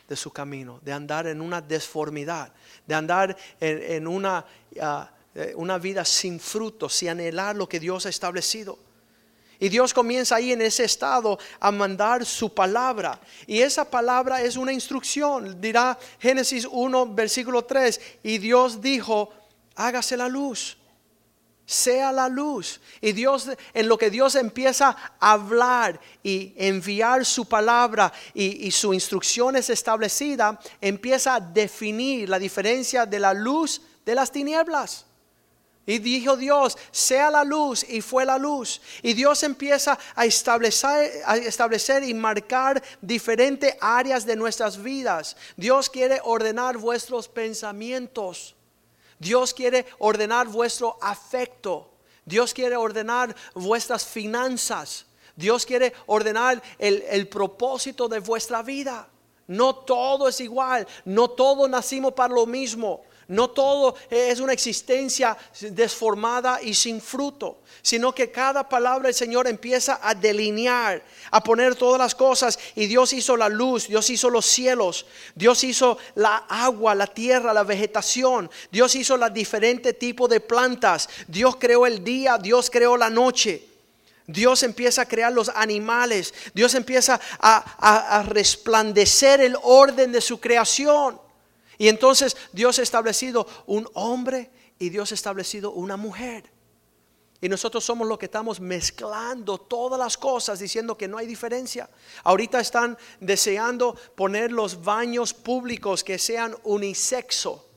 de 0.08 0.16
su 0.16 0.32
camino, 0.32 0.80
de 0.84 0.94
andar 0.94 1.28
en 1.28 1.42
una 1.42 1.62
desformidad, 1.62 2.52
de 2.86 2.96
andar 2.96 3.38
en, 3.60 4.08
una, 4.08 4.46
ah, 4.82 5.10
eh, 5.34 5.54
una 5.56 5.78
vida 5.78 6.04
sin 6.04 6.40
fruto, 6.40 6.90
sin 6.90 7.10
anhelar 7.10 7.56
lo 7.56 7.70
que 7.70 7.80
Dios 7.80 8.06
ha 8.06 8.10
establecido. 8.10 8.78
Y 9.60 9.70
Dios 9.70 9.94
comienza 9.94 10.36
ahí 10.36 10.52
en 10.52 10.62
ese 10.62 10.84
estado 10.84 11.40
a 11.60 11.72
mandar 11.72 12.26
su 12.26 12.54
palabra. 12.54 13.20
Y 13.48 13.62
esa 13.62 13.90
palabra 13.90 14.42
es 14.42 14.58
una 14.58 14.74
instrucción. 14.74 15.60
Dirá 15.62 15.98
Génesis 16.20 16.68
1, 16.70 17.14
versículo 17.14 17.64
3. 17.64 18.00
Y 18.24 18.38
Dios 18.38 18.82
dijo, 18.82 19.34
hágase 19.76 20.18
la 20.18 20.28
luz 20.28 20.78
sea 21.66 22.12
la 22.12 22.30
luz. 22.30 22.80
Y 23.02 23.12
Dios, 23.12 23.50
en 23.74 23.90
lo 23.90 23.98
que 23.98 24.10
Dios 24.10 24.36
empieza 24.36 24.96
a 25.20 25.32
hablar 25.32 26.00
y 26.22 26.54
enviar 26.58 27.26
su 27.26 27.46
palabra 27.46 28.14
y, 28.34 28.68
y, 28.68 28.72
su 28.72 28.94
instrucción 28.94 29.56
es 29.56 29.70
establecida, 29.70 30.60
empieza 30.80 31.36
a 31.36 31.40
definir 31.40 32.30
la 32.30 32.38
diferencia 32.38 33.06
de 33.06 33.20
la 33.20 33.34
luz 33.34 33.82
de 34.06 34.16
las 34.16 34.32
tinieblas. 34.32 35.05
Y 35.86 36.00
dijo 36.00 36.36
Dios, 36.36 36.78
sea 36.92 37.30
la 37.30 37.44
luz 37.44 37.86
y 37.88 38.02
fue 38.02 38.26
la 38.26 38.38
luz. 38.38 38.82
Y 39.04 39.14
Dios 39.14 39.44
empieza 39.44 40.00
a 40.16 40.26
establecer, 40.26 41.22
a 41.26 41.38
establecer 41.38 42.04
y 42.04 42.14
marcar 42.14 42.82
diferentes 43.02 43.76
áreas 43.80 44.26
de 44.26 44.36
nuestras 44.36 44.82
vidas. 44.82 45.38
Dios 45.56 45.90
quiere 45.90 46.20
ordenar 46.24 46.78
vuestros 46.78 47.28
pensamientos. 47.28 48.56
Dios 49.20 49.54
quiere 49.54 49.86
ordenar 50.00 50.48
vuestro 50.48 50.98
afecto. 51.02 51.92
Dios 52.26 52.54
quiere 52.54 52.76
ordenar 52.76 53.36
vuestras 53.54 54.06
finanzas. 54.06 55.06
Dios 55.36 55.66
quiere 55.66 55.94
ordenar 56.08 56.62
el, 56.80 57.28
propósito 57.28 58.08
de 58.08 58.20
vuestra 58.20 58.64
vida. 58.64 59.08
No 59.48 59.76
todo 59.76 60.28
es 60.28 60.42
igual. 60.42 60.88
No 61.06 61.30
todos 61.30 61.70
nacimos 61.70 62.14
para 62.14 62.34
lo 62.34 62.48
mismo. 62.48 63.04
No 63.28 63.50
todo 63.50 63.96
es 64.12 64.40
una 64.40 64.54
existencia 64.54 65.36
desformada 65.60 66.62
y 66.62 66.76
sin 66.76 67.02
fruto, 67.02 67.58
sino 67.82 68.14
que 68.14 68.30
cada 68.30 68.70
palabra 68.70 69.08
del 69.08 69.16
Señor 69.16 69.48
empieza 69.48 70.00
a 70.02 70.14
delinear, 70.14 71.04
a 71.32 71.42
poner 71.42 71.76
todas 71.76 71.98
las 71.98 72.14
cosas. 72.14 72.60
Y 72.76 72.86
Dios 72.86 73.14
hizo 73.14 73.36
la 73.36 73.50
luz, 73.50 73.88
Dios 73.88 74.08
hizo 74.12 74.30
los 74.30 74.46
cielos, 74.46 75.08
Dios 75.34 75.64
hizo 75.64 75.98
la 76.14 76.38
agua, 76.48 76.94
la 76.94 77.08
tierra, 77.08 77.52
la 77.52 77.64
vegetación, 77.64 78.50
Dios 78.72 78.94
hizo 78.96 79.18
los 79.18 79.34
diferentes 79.34 79.98
tipos 79.98 80.30
de 80.30 80.40
plantas, 80.40 81.10
Dios 81.28 81.56
creó 81.56 81.88
el 81.88 82.04
día, 82.04 82.38
Dios 82.38 82.70
creó 82.70 82.96
la 82.96 83.10
noche. 83.10 83.70
Dios 84.28 84.64
empieza 84.64 85.04
a 85.04 85.08
crear 85.08 85.32
los 85.32 85.50
animales, 85.50 86.34
Dios 86.54 86.74
empieza 86.74 87.20
a, 87.40 88.18
a 88.18 88.24
resplandecer 88.24 89.40
el 89.40 89.56
orden 89.62 90.12
de 90.12 90.22
su 90.22 90.40
creación. 90.40 91.25
Y 91.78 91.88
entonces 91.88 92.36
Dios 92.52 92.80
ha 92.80 92.84
establecido 92.84 93.48
un 93.66 93.88
hombre 93.94 94.52
y 94.80 94.90
Dios 94.90 95.12
ha 95.12 95.16
establecido 95.16 95.72
una 95.72 95.98
mujer. 95.98 96.52
Y 97.42 97.50
nosotros 97.50 97.84
somos 97.84 98.08
los 98.08 98.18
que 98.18 98.26
estamos 98.26 98.60
mezclando 98.60 99.58
todas 99.58 100.00
las 100.00 100.18
cosas 100.18 100.60
diciendo 100.60 100.98
que 100.98 101.08
no 101.08 101.18
hay 101.18 101.28
diferencia. 101.28 101.90
Ahorita 102.24 102.60
están 102.60 102.98
deseando 103.20 103.96
poner 104.16 104.52
los 104.52 104.84
baños 104.84 105.34
públicos 105.34 106.04
que 106.04 106.18
sean 106.18 106.56
unisexo. 106.64 107.68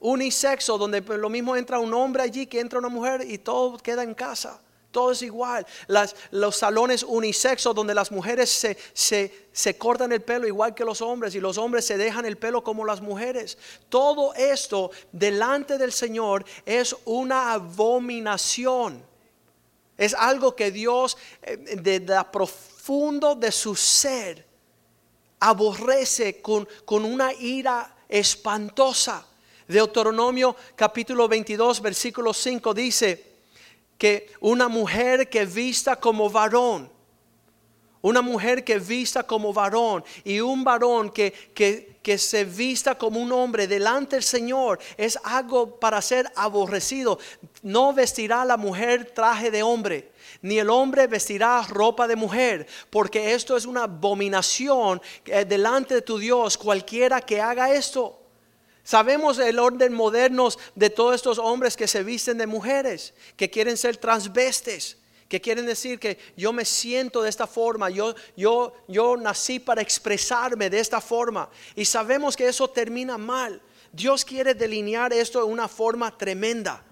Unisexo, 0.00 0.76
donde 0.78 1.00
lo 1.00 1.30
mismo 1.30 1.56
entra 1.56 1.78
un 1.78 1.92
hombre 1.94 2.22
allí 2.22 2.46
que 2.46 2.60
entra 2.60 2.78
una 2.78 2.90
mujer 2.90 3.24
y 3.26 3.38
todo 3.38 3.78
queda 3.78 4.02
en 4.02 4.14
casa 4.14 4.60
todo 4.96 5.12
es 5.12 5.20
igual. 5.20 5.66
los 6.30 6.56
salones 6.56 7.02
unisexos 7.02 7.74
donde 7.74 7.92
las 7.92 8.10
mujeres 8.10 8.48
se, 8.94 9.76
cortan 9.76 10.10
el 10.10 10.22
pelo 10.22 10.46
igual 10.46 10.74
que 10.74 10.86
los 10.86 11.02
hombres 11.02 11.34
y 11.34 11.40
los 11.40 11.58
hombres 11.58 11.84
se 11.84 11.98
dejan 11.98 12.24
el 12.24 12.38
pelo 12.38 12.64
como 12.64 12.82
las 12.82 13.02
mujeres. 13.02 13.58
Todo 13.90 14.32
esto 14.32 14.90
delante 15.12 15.76
del 15.76 15.92
Señor 15.92 16.46
es 16.64 16.96
una 17.04 17.52
abominación. 17.52 19.04
Es 19.98 20.14
algo 20.14 20.56
que 20.56 20.70
Dios, 20.70 21.18
eh, 21.42 21.58
de, 21.58 22.24
profundo 22.32 23.34
de 23.34 23.52
su 23.52 23.76
ser, 23.76 24.46
aborrece 25.40 26.40
con, 26.40 26.66
con 26.86 27.04
una 27.04 27.34
ira 27.34 27.94
espantosa. 28.08 29.26
Deuteronomio 29.68 30.56
capítulo 30.74 31.28
22, 31.28 31.82
versículo 31.82 32.32
5 32.32 32.72
dice, 32.72 33.25
que 33.98 34.30
una 34.40 34.68
mujer 34.68 35.28
que 35.28 35.46
vista 35.46 35.96
como 35.96 36.30
varón, 36.30 36.90
una 38.02 38.22
mujer 38.22 38.62
que 38.62 38.78
vista 38.78 39.24
como 39.24 39.52
varón 39.52 40.04
y 40.22 40.40
un 40.40 40.62
varón 40.62 41.10
que, 41.10 41.32
que, 41.32 41.98
que, 42.02 42.18
se 42.18 42.44
vista 42.44 42.96
como 42.96 43.20
un 43.20 43.32
hombre 43.32 43.66
delante 43.66 44.14
del 44.16 44.22
Señor 44.22 44.78
es 44.96 45.18
algo 45.24 45.80
para 45.80 46.00
ser 46.00 46.30
aborrecido. 46.36 47.18
No 47.62 47.92
vestirá 47.92 48.44
la 48.44 48.56
mujer 48.56 49.10
traje 49.12 49.50
de 49.50 49.64
hombre, 49.64 50.12
ni 50.40 50.58
el 50.58 50.70
hombre 50.70 51.08
vestirá 51.08 51.62
ropa 51.62 52.06
de 52.06 52.14
mujer, 52.14 52.68
porque 52.90 53.34
esto 53.34 53.56
es 53.56 53.66
una 53.66 53.84
abominación 53.84 55.02
eh, 55.24 55.44
delante 55.44 55.94
de 55.94 56.02
tu 56.02 56.18
Dios, 56.18 56.56
cualquiera 56.56 57.20
que 57.20 57.40
haga 57.40 57.74
esto. 57.74 58.25
Sabemos 58.86 59.40
el 59.40 59.58
orden 59.58 59.92
moderno 59.92 60.48
de 60.76 60.90
todos 60.90 61.16
estos 61.16 61.40
hombres 61.40 61.76
que 61.76 61.88
se 61.88 62.04
visten 62.04 62.38
de 62.38 62.46
mujeres, 62.46 63.14
que 63.36 63.50
quieren 63.50 63.76
ser 63.76 63.96
transvestes, 63.96 64.98
que 65.28 65.40
quieren 65.40 65.66
decir 65.66 65.98
que 65.98 66.16
yo 66.36 66.52
me 66.52 66.64
siento 66.64 67.20
de 67.20 67.28
esta 67.28 67.48
forma, 67.48 67.90
yo, 67.90 68.14
yo, 68.36 68.74
yo 68.86 69.16
nací 69.16 69.58
para 69.58 69.82
expresarme 69.82 70.70
de 70.70 70.78
esta 70.78 71.00
forma. 71.00 71.50
Y 71.74 71.84
sabemos 71.84 72.36
que 72.36 72.46
eso 72.46 72.70
termina 72.70 73.18
mal. 73.18 73.60
Dios 73.90 74.24
quiere 74.24 74.54
delinear 74.54 75.12
esto 75.12 75.40
de 75.40 75.46
una 75.46 75.66
forma 75.66 76.16
tremenda. 76.16 76.84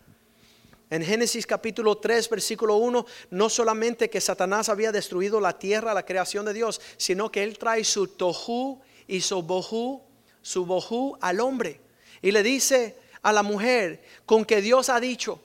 En 0.90 1.00
Génesis 1.04 1.46
capítulo 1.46 1.98
3, 1.98 2.28
versículo 2.28 2.74
1, 2.74 3.06
no 3.30 3.48
solamente 3.48 4.10
que 4.10 4.20
Satanás 4.20 4.68
había 4.68 4.90
destruido 4.90 5.40
la 5.40 5.56
tierra, 5.60 5.94
la 5.94 6.04
creación 6.04 6.44
de 6.44 6.54
Dios, 6.54 6.80
sino 6.96 7.30
que 7.30 7.44
él 7.44 7.56
trae 7.56 7.84
su 7.84 8.08
tohu 8.08 8.80
y 9.06 9.20
su 9.20 9.40
bohu, 9.44 10.02
su 10.42 10.66
bohu 10.66 11.16
al 11.20 11.38
hombre. 11.38 11.83
Y 12.24 12.32
le 12.32 12.42
dice 12.42 12.96
a 13.20 13.34
la 13.34 13.42
mujer, 13.42 14.02
con 14.24 14.46
que 14.46 14.62
Dios 14.62 14.88
ha 14.88 14.98
dicho, 14.98 15.42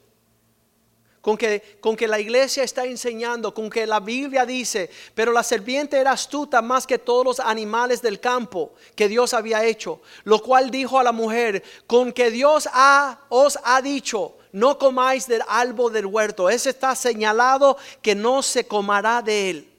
con 1.19 1.35
que, 1.35 1.77
con 1.81 1.97
que 1.97 2.07
la 2.07 2.21
iglesia 2.21 2.63
está 2.63 2.85
enseñando, 2.85 3.53
con 3.53 3.69
que 3.69 3.85
la 3.85 3.99
Biblia 3.99 4.45
dice, 4.45 4.89
pero 5.13 5.33
la 5.33 5.43
serpiente 5.43 5.97
era 5.97 6.13
astuta 6.13 6.61
más 6.61 6.87
que 6.87 6.97
todos 6.97 7.25
los 7.25 7.39
animales 7.41 8.01
del 8.01 8.21
campo 8.21 8.71
que 8.95 9.09
Dios 9.09 9.33
había 9.33 9.65
hecho, 9.65 10.01
lo 10.23 10.41
cual 10.41 10.71
dijo 10.71 10.97
a 10.97 11.03
la 11.03 11.11
mujer, 11.11 11.63
con 11.85 12.13
que 12.13 12.31
Dios 12.31 12.69
ha, 12.71 13.25
os 13.27 13.59
ha 13.65 13.81
dicho, 13.81 14.37
no 14.53 14.77
comáis 14.77 15.27
del 15.27 15.41
árbol 15.49 15.91
del 15.91 16.05
huerto. 16.05 16.49
Ese 16.49 16.69
está 16.69 16.95
señalado 16.95 17.75
que 18.01 18.15
no 18.15 18.41
se 18.41 18.65
comerá 18.65 19.21
de 19.21 19.49
él. 19.49 19.73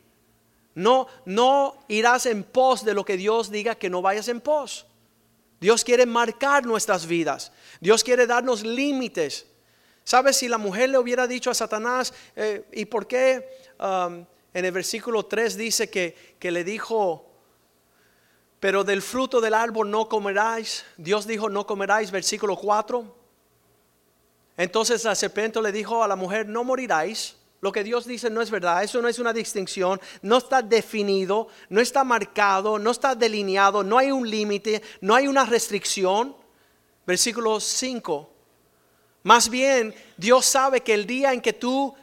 No, 0.75 1.07
no 1.25 1.79
irás 1.89 2.27
en 2.27 2.45
pos 2.45 2.85
de 2.85 2.93
lo 2.93 3.07
que 3.07 3.17
Dios 3.17 3.51
diga 3.51 3.75
que 3.75 3.89
no 3.89 4.03
vayas 4.03 4.29
en 4.29 4.43
pos. 4.43 4.85
Dios 5.61 5.85
quiere 5.85 6.07
marcar 6.07 6.65
nuestras 6.65 7.07
vidas. 7.07 7.53
Dios 7.81 8.03
quiere 8.03 8.27
darnos 8.27 8.65
límites. 8.65 9.47
¿Sabes 10.05 10.39
si 10.39 10.49
la 10.49 10.59
mujer 10.59 10.89
le 10.89 10.99
hubiera 10.99 11.27
dicho 11.27 11.51
a 11.51 11.55
Satanás, 11.55 12.15
eh, 12.35 12.65
¿y 12.73 12.87
por 12.87 13.07
qué 13.07 13.47
um, 13.79 14.25
en 14.55 14.65
el 14.65 14.73
versículo 14.73 15.27
3 15.27 15.57
dice 15.57 15.91
que, 15.91 16.37
que 16.39 16.51
le 16.51 16.65
dijo, 16.65 17.31
pero 18.59 18.83
del 18.85 19.03
fruto 19.03 19.41
del 19.41 19.53
árbol 19.53 19.91
no 19.91 20.09
comeráis? 20.09 20.85
Dios 20.97 21.27
dijo, 21.27 21.51
no 21.51 21.67
comeráis, 21.67 22.11
versículo 22.11 22.57
4. 22.57 23.17
Entonces 24.57 25.05
la 25.05 25.15
serpiente 25.15 25.61
le 25.61 25.73
dijo 25.73 26.03
a 26.03 26.09
la 26.09 26.17
mujer, 26.17 26.49
no 26.49 26.65
moriráis. 26.65 27.37
Lo 27.61 27.73
que 27.73 27.85
Dios 27.85 28.07
dice 28.07 28.31
no 28.31 28.41
es 28.41 28.51
verdad, 28.51 28.83
eso 28.83 29.03
no 29.03 29.09
es 29.09 29.19
una 29.19 29.33
distinción, 29.33 30.01
no 30.23 30.39
está 30.39 30.63
definido, 30.63 31.49
no 31.69 31.81
está 31.81 32.05
marcado, 32.05 32.79
no 32.79 32.91
está 32.91 33.15
delineado, 33.15 33.85
no 33.85 33.99
hay 33.99 34.11
un 34.11 34.29
límite, 34.29 34.83
no 35.03 35.15
hay 35.15 35.29
una 35.29 35.45
restricción. 35.45 36.35
Versículo 37.07 37.61
5. 37.61 38.31
Más 39.25 39.51
bien, 39.51 39.95
Dios 40.17 40.47
sabe 40.47 40.81
que 40.81 40.95
el 40.95 41.07
día 41.07 41.35
en 41.35 41.43
que 41.43 41.53
tú 41.53 41.95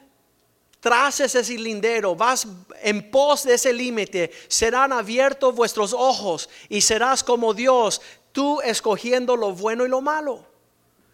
traces 0.79 1.33
ese 1.33 1.57
lindero, 1.57 2.15
vas 2.15 2.47
en 2.83 3.09
pos 3.09 3.43
de 3.43 3.55
ese 3.55 3.73
límite, 3.73 4.31
serán 4.47 4.93
abiertos 4.93 5.55
vuestros 5.55 5.91
ojos 5.91 6.49
y 6.69 6.81
serás 6.81 7.23
como 7.23 7.55
Dios, 7.55 7.99
tú 8.31 8.61
escogiendo 8.61 9.35
lo 9.35 9.53
bueno 9.53 9.85
y 9.85 9.89
lo 9.89 10.01
malo. 10.01 10.45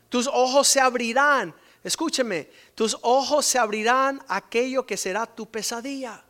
Tus 0.10 0.28
ojos 0.28 0.68
se 0.68 0.82
abrirán 0.82 1.56
Escúcheme, 1.84 2.50
tus 2.76 2.98
ojos 3.02 3.46
se 3.46 3.60
abrirán 3.60 4.24
aquello 4.28 4.86
que 4.86 4.96
será 4.96 5.26
tu 5.26 5.50
pesadilla, 5.50 6.24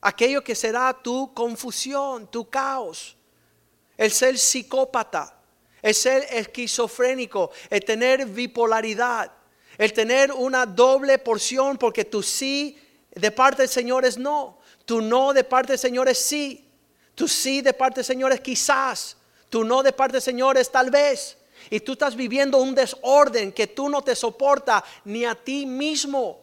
aquello 0.00 0.44
que 0.44 0.54
será 0.54 0.92
tu 0.92 1.34
confusión, 1.34 2.30
tu 2.30 2.48
caos, 2.48 3.16
el 3.96 4.12
ser 4.12 4.38
psicópata, 4.38 5.36
el 5.82 5.94
ser 5.94 6.26
esquizofrénico, 6.30 7.50
el 7.68 7.84
tener 7.84 8.26
bipolaridad, 8.26 9.32
el 9.76 9.92
tener 9.92 10.30
una 10.30 10.64
doble 10.64 11.18
porción 11.18 11.76
porque 11.76 12.04
tu 12.04 12.22
sí 12.22 12.78
de 13.10 13.30
parte 13.30 13.62
del 13.62 13.68
Señor 13.68 14.04
es 14.04 14.16
no, 14.16 14.60
tu 14.84 15.00
no 15.00 15.32
de 15.32 15.44
parte 15.44 15.72
del 15.72 15.78
Señor 15.78 16.08
es 16.08 16.18
sí. 16.18 16.66
Tu 17.14 17.28
sí 17.28 17.60
de 17.60 17.72
parte 17.72 17.96
del 17.96 18.04
Señor 18.04 18.32
es 18.32 18.40
quizás. 18.40 19.16
Tu 19.48 19.62
no 19.62 19.82
de 19.82 19.92
parte 19.92 20.14
del 20.14 20.22
Señor 20.22 20.56
es 20.56 20.68
tal 20.70 20.90
vez. 20.90 21.36
Y 21.68 21.80
tú 21.80 21.92
estás 21.92 22.16
viviendo 22.16 22.58
un 22.58 22.74
desorden 22.74 23.52
que 23.52 23.66
tú 23.66 23.88
no 23.88 24.02
te 24.02 24.16
soporta 24.16 24.82
ni 25.04 25.24
a 25.24 25.34
ti 25.34 25.66
mismo. 25.66 26.40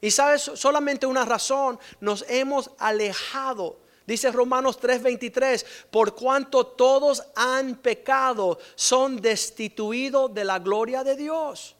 Y 0.00 0.10
sabes, 0.10 0.50
solamente 0.54 1.06
una 1.06 1.24
razón, 1.24 1.78
nos 2.00 2.24
hemos 2.28 2.70
alejado. 2.78 3.78
Dice 4.06 4.32
Romanos 4.32 4.80
3:23, 4.80 5.64
por 5.90 6.14
cuanto 6.14 6.66
todos 6.66 7.22
han 7.36 7.76
pecado, 7.76 8.58
son 8.74 9.20
destituidos 9.20 10.34
de 10.34 10.44
la 10.44 10.58
gloria 10.58 11.04
de 11.04 11.14
Dios. 11.14 11.76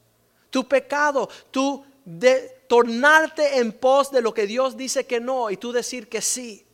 Tu 0.51 0.69
pecado, 0.69 1.29
tú 1.51 1.85
de 2.05 2.65
tornarte 2.69 3.59
en 3.59 3.73
pos 3.73 4.11
de 4.11 4.23
lo 4.23 4.33
que 4.33 4.47
Dios 4.47 4.77
dice 4.77 5.05
que 5.05 5.21
no 5.21 5.51
y 5.51 5.57
tú 5.57 5.73
decir 5.73 6.09
que 6.09 6.21
sí. 6.21 6.65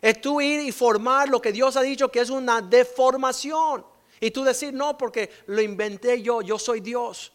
Es 0.00 0.20
tú 0.20 0.40
ir 0.40 0.60
y 0.60 0.72
formar 0.72 1.28
lo 1.28 1.40
que 1.40 1.52
Dios 1.52 1.76
ha 1.76 1.82
dicho 1.82 2.10
que 2.10 2.20
es 2.20 2.30
una 2.30 2.60
deformación. 2.60 3.84
Y 4.22 4.30
tú 4.30 4.44
decir, 4.44 4.72
no, 4.72 4.96
porque 4.96 5.30
lo 5.46 5.60
inventé 5.60 6.22
yo, 6.22 6.42
yo 6.42 6.56
soy 6.56 6.78
Dios. 6.80 7.32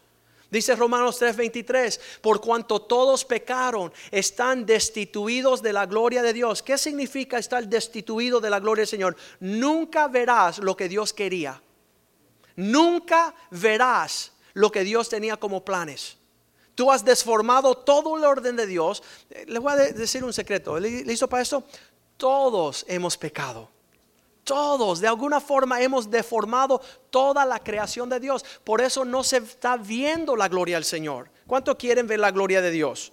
Dice 0.50 0.74
Romanos 0.74 1.22
3:23, 1.22 2.00
por 2.22 2.40
cuanto 2.40 2.82
todos 2.82 3.26
pecaron, 3.26 3.92
están 4.10 4.66
destituidos 4.66 5.62
de 5.62 5.74
la 5.74 5.86
gloria 5.86 6.22
de 6.22 6.32
Dios. 6.32 6.64
¿Qué 6.64 6.78
significa 6.78 7.40
estar 7.40 7.68
destituido 7.68 8.40
de 8.40 8.50
la 8.50 8.62
gloria 8.62 8.84
del 8.84 8.88
Señor? 8.88 9.18
Nunca 9.42 10.08
verás 10.08 10.60
lo 10.60 10.78
que 10.78 10.88
Dios 10.88 11.12
quería. 11.12 11.62
Nunca 12.56 13.36
verás 13.52 14.32
lo 14.54 14.72
que 14.72 14.86
Dios 14.86 15.10
tenía 15.10 15.36
como 15.36 15.66
planes. 15.66 16.16
Tú 16.74 16.90
has 16.90 17.04
desformado 17.04 17.76
todo 17.80 18.16
el 18.16 18.24
orden 18.24 18.56
de 18.56 18.66
Dios. 18.66 19.04
Les 19.46 19.60
voy 19.60 19.74
a 19.74 19.76
decir 19.76 20.24
un 20.24 20.32
secreto. 20.32 20.80
¿Listo 20.80 21.28
para 21.28 21.44
esto? 21.44 21.66
Todos 22.16 22.86
hemos 22.88 23.18
pecado. 23.18 23.77
Todos, 24.48 25.02
de 25.02 25.10
alguna 25.10 25.42
forma, 25.42 25.82
hemos 25.82 26.10
deformado 26.10 26.82
toda 27.10 27.44
la 27.44 27.60
creación 27.60 28.08
de 28.08 28.18
Dios. 28.18 28.46
Por 28.64 28.80
eso 28.80 29.04
no 29.04 29.22
se 29.22 29.40
está 29.40 29.76
viendo 29.76 30.38
la 30.38 30.48
gloria 30.48 30.78
del 30.78 30.86
Señor. 30.86 31.30
¿Cuánto 31.46 31.78
quieren 31.78 32.08
ver 32.08 32.22
la 32.22 32.32
gloria 32.32 32.62
de 32.62 32.72
Dios? 32.72 33.12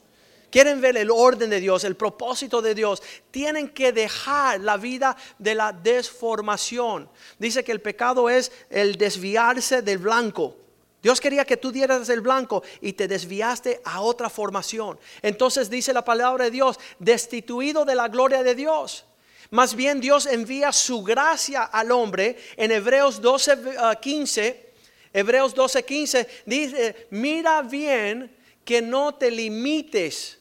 Quieren 0.49 0.81
ver 0.81 0.97
el 0.97 1.11
orden 1.11 1.51
de 1.51 1.59
Dios, 1.59 1.83
el 1.83 1.97
propósito 1.97 2.63
de 2.63 2.77
Dios. 2.77 3.03
Tienen 3.33 3.69
que 3.71 3.91
dejar 3.91 4.61
la 4.61 4.77
vida 4.77 5.17
de 5.41 5.57
la 5.57 5.73
desformación. 5.73 7.11
Dice 7.41 7.65
que 7.65 7.73
el 7.73 7.81
pecado 7.81 8.31
es 8.31 8.53
el 8.71 8.97
desviarse 8.97 9.83
del 9.83 9.99
blanco. 9.99 10.57
Dios 11.03 11.21
quería 11.21 11.45
que 11.45 11.57
tú 11.57 11.73
dieras 11.73 12.09
el 12.11 12.21
blanco 12.21 12.63
y 12.81 12.93
te 12.93 13.09
desviaste 13.09 13.83
a 13.85 14.03
otra 14.03 14.31
formación. 14.31 15.01
Entonces 15.21 15.69
dice 15.69 15.93
la 15.93 16.05
palabra 16.05 16.45
de 16.45 16.53
Dios, 16.53 16.79
destituido 17.01 17.85
de 17.85 17.97
la 17.97 18.07
gloria 18.07 18.45
de 18.45 18.55
Dios. 18.55 19.05
Más 19.51 19.75
bien 19.75 20.01
Dios 20.01 20.27
envía 20.27 20.73
su 20.73 21.03
gracia 21.03 21.65
al 21.65 21.91
hombre. 21.93 22.37
En 22.57 22.73
Hebreos 22.73 23.21
12, 23.21 23.59
15, 24.01 24.61
ah, 24.61 24.75
Hebreos 25.13 25.55
12, 25.55 25.85
15 25.85 26.29
dice, 26.47 27.07
mira 27.11 27.63
bien 27.63 28.35
que 28.65 28.83
no 28.83 29.15
te 29.15 29.31
limites 29.31 30.39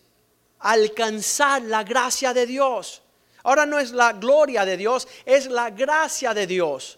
a 0.59 0.71
alcanzar 0.71 1.61
la 1.63 1.83
gracia 1.83 2.33
de 2.33 2.45
Dios. 2.45 3.01
Ahora 3.43 3.65
no 3.65 3.77
es 3.77 3.91
la 3.91 4.13
gloria 4.13 4.65
de 4.65 4.77
Dios, 4.77 5.07
es 5.25 5.47
la 5.47 5.69
gracia 5.69 6.33
de 6.33 6.47
Dios. 6.47 6.97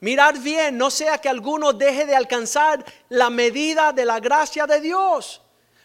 Mirar 0.00 0.38
bien, 0.38 0.76
no 0.76 0.90
sea 0.90 1.18
que 1.18 1.28
alguno 1.28 1.72
deje 1.72 2.06
de 2.06 2.14
alcanzar 2.14 2.84
la 3.08 3.30
medida 3.30 3.92
de 3.92 4.04
la 4.04 4.20
gracia 4.20 4.66
de 4.66 4.80
Dios. 4.80 5.40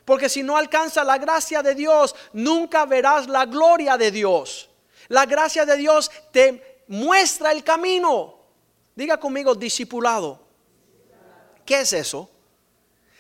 Porque 0.05 0.29
si 0.29 0.43
no 0.43 0.57
alcanza 0.57 1.03
la 1.03 1.17
gracia 1.17 1.63
de 1.63 1.74
Dios, 1.74 2.15
nunca 2.33 2.86
verás 2.86 3.27
la 3.27 3.45
gloria 3.45 3.98
de 3.98 4.12
Dios. 4.12 4.69
La 5.10 5.25
gracia 5.25 5.65
de 5.65 5.77
Dios 5.77 6.12
te 6.31 6.83
muestra 6.88 7.51
el 7.51 7.63
camino. 7.63 8.39
Diga 8.95 9.19
conmigo, 9.19 9.55
discipulado. 9.55 10.43
¿Qué 11.65 11.81
es 11.81 11.93
eso? 11.93 12.29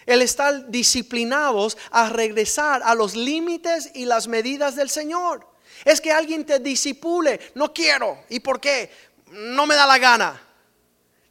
El 0.05 0.21
estar 0.21 0.69
disciplinados 0.69 1.77
a 1.91 2.09
regresar 2.09 2.81
a 2.83 2.93
los 2.93 3.15
límites 3.15 3.91
y 3.93 4.05
las 4.05 4.27
medidas 4.27 4.75
del 4.75 4.89
Señor. 4.89 5.47
Es 5.85 6.01
que 6.01 6.11
alguien 6.11 6.45
te 6.45 6.59
disipule. 6.59 7.39
No 7.55 7.73
quiero. 7.73 8.23
¿Y 8.29 8.39
por 8.39 8.59
qué? 8.59 8.91
No 9.31 9.65
me 9.65 9.75
da 9.75 9.87
la 9.87 9.97
gana. 9.97 10.41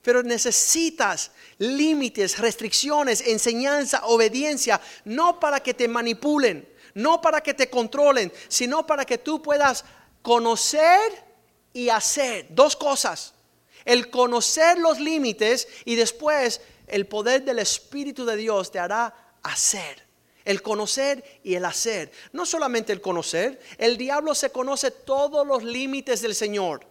Pero 0.03 0.23
necesitas 0.23 1.31
límites, 1.59 2.39
restricciones, 2.39 3.21
enseñanza, 3.21 4.07
obediencia, 4.07 4.81
no 5.05 5.39
para 5.39 5.61
que 5.61 5.75
te 5.75 5.87
manipulen, 5.87 6.69
no 6.95 7.21
para 7.21 7.41
que 7.41 7.55
te 7.55 7.71
controlen, 7.71 8.33
sino 8.49 8.85
para 8.85 9.05
que 9.05 9.19
tú 9.19 9.41
puedas 9.41 9.85
conocer 10.23 11.25
y 11.73 11.89
hacer 11.89 12.47
dos 12.51 12.77
cosas. 12.77 13.35
El 13.85 14.11
conocer 14.11 14.79
los 14.79 15.01
límites 15.01 15.69
y 15.85 15.97
después 15.97 16.61
el 16.87 17.07
poder 17.07 17.45
del 17.45 17.59
Espíritu 17.59 18.25
de 18.25 18.37
Dios 18.37 18.71
te 18.71 18.79
hará 18.79 19.15
hacer. 19.43 20.07
El 20.45 20.63
conocer 20.63 21.41
y 21.45 21.55
el 21.55 21.65
hacer. 21.65 22.11
No 22.33 22.47
solamente 22.47 22.93
el 22.93 23.01
conocer, 23.01 23.61
el 23.79 23.97
diablo 23.97 24.35
se 24.35 24.51
conoce 24.51 24.91
todos 24.91 25.47
los 25.47 25.63
límites 25.63 26.21
del 26.21 26.35
Señor, 26.35 26.85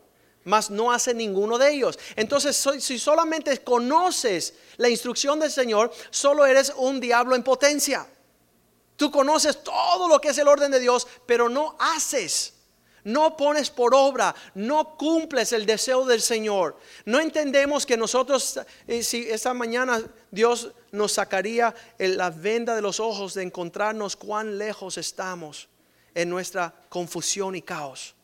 mas 0.46 0.70
no 0.70 0.92
hace 0.92 1.14
ninguno 1.14 1.58
de 1.58 1.72
ellos. 1.72 2.00
Entonces, 2.16 2.66
si 2.80 2.98
solamente 2.98 3.58
conoces 3.60 4.54
la 4.78 4.90
instrucción 4.90 5.40
del 5.40 5.52
Señor, 5.52 5.92
solo 6.10 6.46
eres 6.46 6.74
un 6.78 7.00
diablo 7.00 7.36
en 7.36 7.44
potencia. 7.44 8.08
Tú 8.96 9.12
conoces 9.12 9.64
todo 9.64 10.08
lo 10.08 10.22
que 10.22 10.30
es 10.30 10.38
el 10.38 10.48
orden 10.48 10.72
de 10.72 10.80
Dios, 10.80 11.08
pero 11.26 11.50
no 11.50 11.76
haces. 11.80 12.54
No 13.04 13.36
pones 13.36 13.70
por 13.70 13.96
obra, 13.96 14.36
no 14.56 14.96
cumples 14.98 15.54
el 15.54 15.66
deseo 15.66 16.06
del 16.06 16.22
Señor. 16.22 16.78
No 17.06 17.20
entendemos 17.20 17.86
que 17.86 17.98
nosotros, 17.98 18.60
eh, 18.88 19.04
si 19.04 19.30
esta 19.30 19.54
mañana 19.54 20.02
Dios 20.30 20.72
nos 20.92 21.14
sacaría 21.14 21.74
la 21.98 22.30
venda 22.30 22.76
de 22.76 22.82
los 22.82 23.00
ojos 23.00 23.34
de 23.34 23.44
encontrarnos 23.44 24.16
cuán 24.16 24.58
lejos 24.58 24.98
estamos 24.98 25.68
en 26.14 26.30
nuestra 26.30 26.74
confusión 26.90 27.56
y 27.56 27.62
caos. 27.62 28.16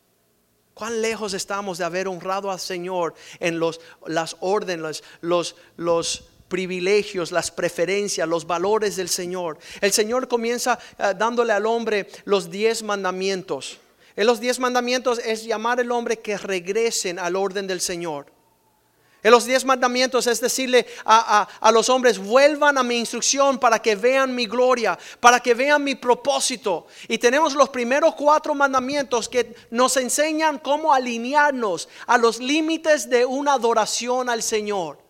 Cuán 0.73 1.01
lejos 1.01 1.33
estamos 1.33 1.79
de 1.79 1.85
haber 1.85 2.07
honrado 2.07 2.51
al 2.51 2.59
Señor 2.59 3.15
en 3.39 3.59
los, 3.59 3.81
las 4.05 4.37
órdenes, 4.41 5.03
los, 5.21 5.55
los 5.75 6.25
privilegios, 6.47 7.31
las 7.31 7.51
preferencias, 7.51 8.27
los 8.27 8.45
valores 8.45 8.95
del 8.95 9.09
Señor. 9.09 9.57
El 9.81 9.91
Señor 9.91 10.27
comienza 10.27 10.77
eh, 10.97 11.13
dándole 11.17 11.53
al 11.53 11.65
hombre 11.65 12.07
los 12.25 12.49
diez 12.49 12.83
mandamientos. 12.83 13.79
En 14.17 14.25
los 14.25 14.39
diez 14.39 14.59
mandamientos 14.59 15.19
es 15.19 15.45
llamar 15.45 15.79
al 15.79 15.91
hombre 15.91 16.17
que 16.17 16.39
regresen 16.39 17.19
al 17.19 17.35
orden 17.35 17.67
del 17.67 17.79
Señor. 17.79 18.25
En 19.21 19.29
los 19.29 19.45
diez 19.45 19.63
mandamientos 19.63 20.25
es 20.25 20.41
decirle 20.41 20.87
a, 21.05 21.47
a, 21.59 21.71
los 21.71 21.87
hombres, 21.89 22.17
vuelvan 22.17 22.79
a 22.79 22.83
mi 22.83 22.97
instrucción 22.97 23.59
para 23.59 23.79
que 23.79 23.95
vean 23.95 24.33
mi 24.33 24.47
gloria, 24.47 24.97
para 25.19 25.39
que 25.39 25.53
vean 25.53 25.83
mi 25.83 25.93
propósito. 25.93 26.87
Y 27.07 27.19
tenemos 27.19 27.53
los 27.53 27.69
primeros 27.69 28.15
cuatro 28.15 28.55
mandamientos 28.55 29.29
que 29.29 29.55
nos 29.69 29.97
enseñan 29.97 30.57
cómo 30.57 30.93
alinearnos 30.93 31.87
a 32.07 32.17
los 32.17 32.39
límites 32.39 33.09
de 33.09 33.23
una 33.23 33.53
adoración 33.53 34.29
al 34.29 34.41
Señor. 34.41 35.06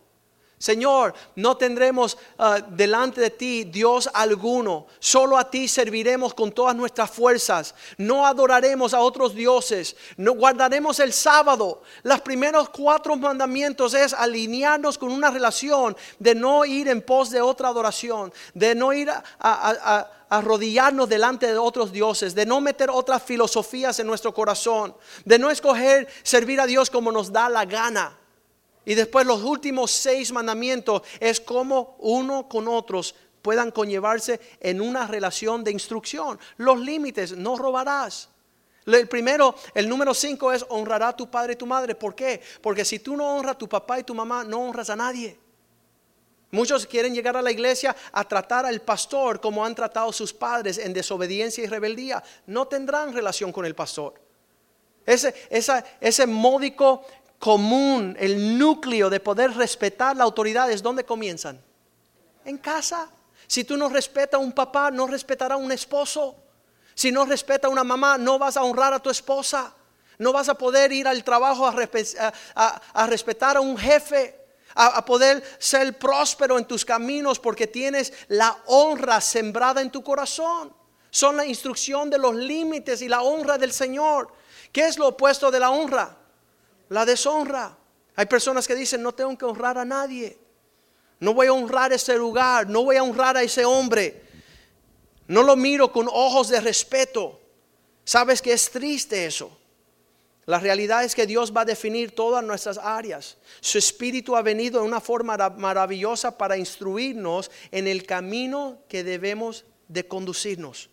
Señor, 0.58 1.14
no 1.36 1.56
tendremos 1.56 2.18
ah, 2.36 2.58
delante 2.58 3.20
de 3.20 3.30
ti 3.30 3.64
Dios 3.64 4.10
alguno. 4.12 4.86
Solo 4.98 5.38
a 5.38 5.48
ti 5.48 5.68
serviremos 5.68 6.34
con 6.34 6.50
todas 6.50 6.74
nuestras 6.74 7.10
fuerzas. 7.10 7.76
No 7.96 8.26
adoraremos 8.26 8.92
a 8.92 9.00
otros 9.00 9.36
dioses. 9.36 9.94
No 10.16 10.32
guardaremos 10.32 10.98
el 10.98 11.12
sábado. 11.12 11.82
Los 12.02 12.20
primeros 12.22 12.70
cuatro 12.70 13.14
mandamientos 13.14 13.94
es 13.94 14.12
alinearnos 14.12 14.98
con 14.98 15.12
una 15.12 15.30
relación 15.30 15.96
de 16.18 16.34
no 16.34 16.64
ir 16.64 16.88
en 16.88 17.02
pos 17.02 17.30
de 17.30 17.40
otra 17.40 17.68
adoración, 17.68 18.32
de 18.52 18.74
no 18.74 18.92
ir 18.92 19.10
a, 19.10 19.22
a 19.38 20.10
arrodillarnos 20.28 21.08
delante 21.08 21.46
de 21.46 21.56
otros 21.56 21.92
dioses, 21.92 22.34
de 22.34 22.44
no 22.44 22.60
meter 22.60 22.90
otras 22.90 23.22
filosofías 23.22 23.98
en 24.00 24.08
nuestro 24.08 24.34
corazón, 24.34 24.94
de 25.24 25.38
no 25.38 25.50
escoger 25.50 26.08
servir 26.24 26.60
a 26.60 26.66
Dios 26.66 26.90
como 26.90 27.12
nos 27.12 27.32
da 27.32 27.48
la 27.48 27.64
gana. 27.64 28.18
Y 28.88 28.94
después 28.94 29.26
los 29.26 29.42
últimos 29.42 29.90
seis 29.90 30.32
mandamientos 30.32 31.02
es 31.20 31.42
cómo 31.42 31.96
uno 31.98 32.48
con 32.48 32.66
otros 32.68 33.14
puedan 33.42 33.70
conllevarse 33.70 34.40
en 34.60 34.80
una 34.80 35.06
relación 35.06 35.62
de 35.62 35.72
instrucción. 35.72 36.40
Los 36.56 36.80
límites, 36.80 37.36
no 37.36 37.58
robarás. 37.58 38.30
El 38.86 39.06
primero, 39.06 39.54
el 39.74 39.90
número 39.90 40.14
cinco 40.14 40.50
es 40.54 40.64
honrará 40.70 41.08
a 41.08 41.16
tu 41.16 41.30
padre 41.30 41.52
y 41.52 41.56
tu 41.56 41.66
madre. 41.66 41.94
¿Por 41.94 42.14
qué? 42.14 42.40
Porque 42.62 42.82
si 42.82 42.98
tú 42.98 43.14
no 43.14 43.36
honras 43.36 43.56
a 43.56 43.58
tu 43.58 43.68
papá 43.68 44.00
y 44.00 44.04
tu 44.04 44.14
mamá, 44.14 44.42
no 44.42 44.58
honras 44.60 44.88
a 44.88 44.96
nadie. 44.96 45.38
Muchos 46.50 46.86
quieren 46.86 47.14
llegar 47.14 47.36
a 47.36 47.42
la 47.42 47.50
iglesia 47.50 47.94
a 48.10 48.24
tratar 48.24 48.64
al 48.64 48.80
pastor 48.80 49.38
como 49.38 49.66
han 49.66 49.74
tratado 49.74 50.10
sus 50.14 50.32
padres 50.32 50.78
en 50.78 50.94
desobediencia 50.94 51.62
y 51.62 51.66
rebeldía. 51.66 52.24
No 52.46 52.66
tendrán 52.66 53.12
relación 53.12 53.52
con 53.52 53.66
el 53.66 53.74
pastor. 53.74 54.14
Ese, 55.04 55.34
ese 55.50 56.26
módico 56.26 57.02
común, 57.38 58.16
el 58.18 58.58
núcleo 58.58 59.10
de 59.10 59.20
poder 59.20 59.52
respetar 59.52 60.16
la 60.16 60.24
autoridad 60.24 60.70
es 60.70 60.82
donde 60.82 61.04
comienzan. 61.04 61.60
En 62.44 62.58
casa. 62.58 63.10
Si 63.46 63.64
tú 63.64 63.76
no 63.76 63.88
respetas 63.88 64.38
a 64.38 64.42
un 64.42 64.52
papá, 64.52 64.90
no 64.90 65.06
respetará 65.06 65.54
a 65.54 65.58
un 65.58 65.72
esposo. 65.72 66.36
Si 66.94 67.10
no 67.10 67.24
respeta 67.24 67.68
a 67.68 67.70
una 67.70 67.84
mamá, 67.84 68.18
no 68.18 68.38
vas 68.38 68.56
a 68.56 68.62
honrar 68.62 68.92
a 68.92 68.98
tu 68.98 69.08
esposa. 69.08 69.72
No 70.18 70.32
vas 70.32 70.48
a 70.48 70.54
poder 70.54 70.92
ir 70.92 71.06
al 71.06 71.22
trabajo 71.22 71.66
a, 71.66 71.74
a- 71.74 73.06
respetar 73.06 73.56
a 73.56 73.60
un 73.60 73.78
jefe, 73.78 74.36
a 74.74 75.04
poder 75.04 75.42
ser 75.58 75.96
próspero 75.96 76.58
en 76.58 76.64
tus 76.64 76.84
caminos 76.84 77.38
porque 77.38 77.66
tienes 77.68 78.12
la 78.28 78.58
honra 78.66 79.20
sembrada 79.20 79.80
en 79.80 79.90
tu 79.90 80.02
corazón. 80.02 80.72
Son 81.10 81.36
la 81.36 81.46
instrucción 81.46 82.10
de 82.10 82.18
los 82.18 82.34
límites 82.34 83.00
y 83.00 83.08
la 83.08 83.22
honra 83.22 83.56
del 83.56 83.72
Señor. 83.72 84.30
¿Qué 84.72 84.86
es 84.86 84.98
lo 84.98 85.08
opuesto 85.08 85.50
de 85.50 85.60
la 85.60 85.70
honra? 85.70 86.17
La 86.88 87.04
deshonra. 87.04 87.76
Hay 88.16 88.26
personas 88.26 88.66
que 88.66 88.74
dicen, 88.74 89.02
no 89.02 89.12
tengo 89.12 89.36
que 89.36 89.44
honrar 89.44 89.78
a 89.78 89.84
nadie. 89.84 90.38
No 91.20 91.34
voy 91.34 91.48
a 91.48 91.52
honrar 91.52 91.92
ese 91.92 92.16
lugar, 92.16 92.68
no 92.68 92.84
voy 92.84 92.96
a 92.96 93.02
honrar 93.02 93.36
a 93.36 93.42
ese 93.42 93.64
hombre. 93.64 94.22
No 95.26 95.42
lo 95.42 95.56
miro 95.56 95.92
con 95.92 96.08
ojos 96.08 96.48
de 96.48 96.60
respeto. 96.60 97.40
Sabes 98.04 98.40
que 98.40 98.52
es 98.52 98.70
triste 98.70 99.26
eso. 99.26 99.56
La 100.46 100.58
realidad 100.58 101.04
es 101.04 101.14
que 101.14 101.26
Dios 101.26 101.54
va 101.54 101.60
a 101.60 101.64
definir 101.66 102.14
todas 102.14 102.42
nuestras 102.42 102.78
áreas. 102.78 103.36
Su 103.60 103.76
Espíritu 103.76 104.34
ha 104.34 104.40
venido 104.42 104.80
en 104.80 104.86
una 104.86 105.00
forma 105.00 105.36
mara- 105.36 105.50
maravillosa 105.50 106.38
para 106.38 106.56
instruirnos 106.56 107.50
en 107.70 107.86
el 107.86 108.06
camino 108.06 108.78
que 108.88 109.04
debemos 109.04 109.66
de 109.88 110.08
conducirnos. 110.08 110.88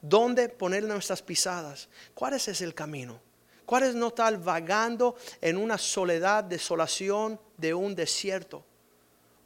¿Dónde 0.00 0.48
poner 0.48 0.84
nuestras 0.84 1.20
pisadas? 1.20 1.88
¿Cuál 2.14 2.34
es 2.34 2.46
ese 2.46 2.64
el 2.64 2.74
camino? 2.74 3.20
¿Cuál 3.66 3.84
es 3.84 3.94
no 3.94 4.08
estar 4.08 4.36
vagando 4.38 5.16
en 5.40 5.56
una 5.56 5.78
soledad, 5.78 6.44
desolación 6.44 7.40
de 7.56 7.74
un 7.74 7.94
desierto? 7.94 8.64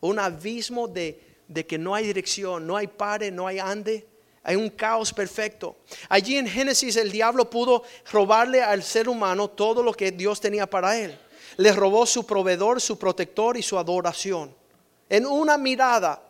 Un 0.01 0.19
abismo 0.19 0.89
de, 0.89 1.21
de 1.49 1.67
que 1.67 1.79
no 1.79 1.95
hay 1.95 2.07
dirección, 2.07 2.67
no 2.67 2.77
hay 2.77 2.87
pare, 2.87 3.31
no 3.31 3.47
hay 3.47 3.59
ande. 3.59 4.07
Hay 4.43 4.55
un 4.55 4.71
caos 4.71 5.13
perfecto. 5.13 5.77
Allí 6.09 6.37
en 6.37 6.47
Génesis 6.47 6.95
el 6.95 7.11
diablo 7.11 7.51
pudo 7.51 7.83
robarle 8.13 8.63
al 8.63 8.85
ser 8.85 9.09
humano 9.09 9.51
todo 9.51 9.83
lo 9.83 9.93
que 9.93 10.13
Dios 10.13 10.41
tenía 10.41 10.71
para 10.71 10.97
él. 10.97 11.19
Le 11.57 11.73
robó 11.73 12.07
su 12.07 12.25
proveedor, 12.25 12.81
su 12.81 12.97
protector 12.97 13.57
y 13.57 13.63
su 13.63 13.77
adoración. 13.77 14.55
En 15.09 15.27
una 15.27 15.59
mirada, 15.59 16.23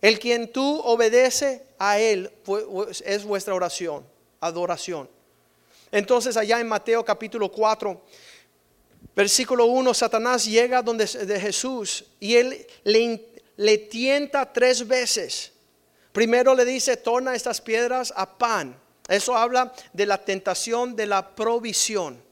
el 0.00 0.18
quien 0.18 0.50
tú 0.50 0.80
obedece 0.80 1.66
a 1.78 1.98
él 1.98 2.30
es 3.04 3.24
vuestra 3.24 3.54
oración, 3.54 4.02
adoración. 4.40 5.08
Entonces 5.90 6.36
allá 6.36 6.60
en 6.60 6.68
Mateo 6.68 7.04
capítulo 7.04 7.50
4, 7.50 8.00
versículo 9.14 9.66
1, 9.66 9.94
Satanás 9.94 10.44
llega 10.44 10.82
donde 10.82 11.06
de 11.06 11.40
Jesús 11.40 12.04
y 12.20 12.36
él 12.36 12.66
le, 12.84 13.24
le 13.56 13.78
tienta 13.78 14.52
tres 14.52 14.86
veces. 14.86 15.52
Primero 16.12 16.54
le 16.54 16.64
dice, 16.64 16.96
torna 16.96 17.34
estas 17.34 17.60
piedras 17.60 18.12
a 18.16 18.38
pan. 18.38 18.78
Eso 19.08 19.36
habla 19.36 19.72
de 19.92 20.04
la 20.04 20.22
tentación 20.22 20.94
de 20.94 21.06
la 21.06 21.34
provisión. 21.34 22.22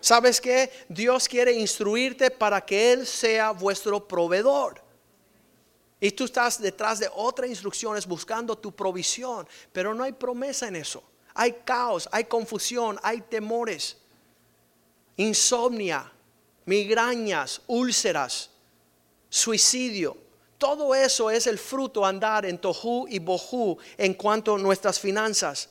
¿Sabes 0.00 0.40
qué? 0.40 0.70
Dios 0.88 1.28
quiere 1.28 1.52
instruirte 1.52 2.30
para 2.30 2.60
que 2.60 2.92
Él 2.92 3.06
sea 3.06 3.52
vuestro 3.52 4.06
proveedor. 4.06 4.82
Y 6.00 6.10
tú 6.10 6.24
estás 6.24 6.60
detrás 6.60 6.98
de 6.98 7.08
otras 7.14 7.48
instrucciones 7.48 8.04
buscando 8.04 8.58
tu 8.58 8.72
provisión, 8.74 9.46
pero 9.72 9.94
no 9.94 10.02
hay 10.02 10.10
promesa 10.10 10.66
en 10.66 10.74
eso. 10.74 11.02
Hay 11.34 11.52
caos, 11.64 12.08
hay 12.12 12.24
confusión, 12.24 12.98
hay 13.02 13.20
temores, 13.22 13.96
insomnia, 15.16 16.10
migrañas, 16.66 17.60
úlceras, 17.66 18.50
suicidio. 19.28 20.16
Todo 20.58 20.94
eso 20.94 21.30
es 21.30 21.46
el 21.46 21.58
fruto 21.58 22.04
andar 22.06 22.46
en 22.46 22.58
tohu 22.58 23.06
y 23.08 23.18
bohu 23.18 23.78
en 23.98 24.14
cuanto 24.14 24.54
a 24.54 24.58
nuestras 24.58 25.00
finanzas. 25.00 25.68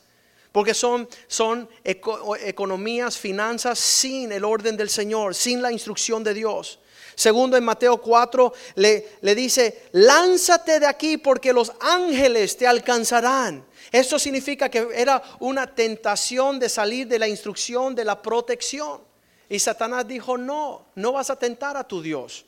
Porque 0.52 0.74
son, 0.74 1.08
son 1.28 1.70
eco- 1.82 2.36
economías, 2.36 3.18
finanzas 3.18 3.80
sin 3.80 4.34
el 4.34 4.44
orden 4.44 4.76
del 4.76 4.90
Señor, 4.90 5.34
sin 5.34 5.62
la 5.62 5.72
instrucción 5.72 6.26
de 6.26 6.34
Dios. 6.34 6.80
Segundo, 7.16 7.56
en 7.56 7.64
Mateo 7.64 8.02
4 8.02 8.52
le, 8.76 9.18
le 9.22 9.36
dice, 9.36 9.84
lánzate 9.94 10.82
de 10.82 10.88
aquí 10.88 11.18
porque 11.18 11.54
los 11.54 11.72
ángeles 11.80 12.58
te 12.58 12.68
alcanzarán. 12.68 13.66
Esto 13.92 14.18
significa 14.18 14.70
que 14.70 14.88
era 14.96 15.22
una 15.40 15.68
tentación 15.68 16.60
de 16.60 16.70
salir 16.70 17.08
de 17.08 17.20
la 17.20 17.28
instrucción 17.28 17.94
de 17.94 18.06
la 18.06 18.22
protección. 18.22 19.02
Y 19.50 19.60
Satanás 19.60 20.08
dijo, 20.08 20.38
no, 20.38 20.86
no 20.96 21.12
vas 21.12 21.30
a 21.30 21.38
tentar 21.38 21.76
a 21.76 21.86
tu 21.86 22.02
Dios. 22.02 22.46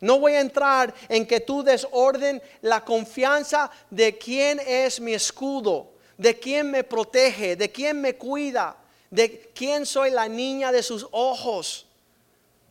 No 0.00 0.18
voy 0.18 0.32
a 0.32 0.40
entrar 0.40 0.94
en 1.08 1.26
que 1.26 1.40
tú 1.40 1.62
desorden 1.62 2.42
la 2.62 2.82
confianza 2.82 3.70
de 3.90 4.16
quién 4.16 4.60
es 4.66 5.00
mi 5.00 5.12
escudo, 5.12 5.92
de 6.16 6.38
quién 6.38 6.70
me 6.70 6.82
protege, 6.82 7.56
de 7.56 7.70
quién 7.70 8.00
me 8.00 8.16
cuida, 8.16 8.76
de 9.10 9.50
quién 9.54 9.84
soy 9.84 10.10
la 10.10 10.28
niña 10.28 10.72
de 10.72 10.82
sus 10.82 11.06
ojos. 11.10 11.86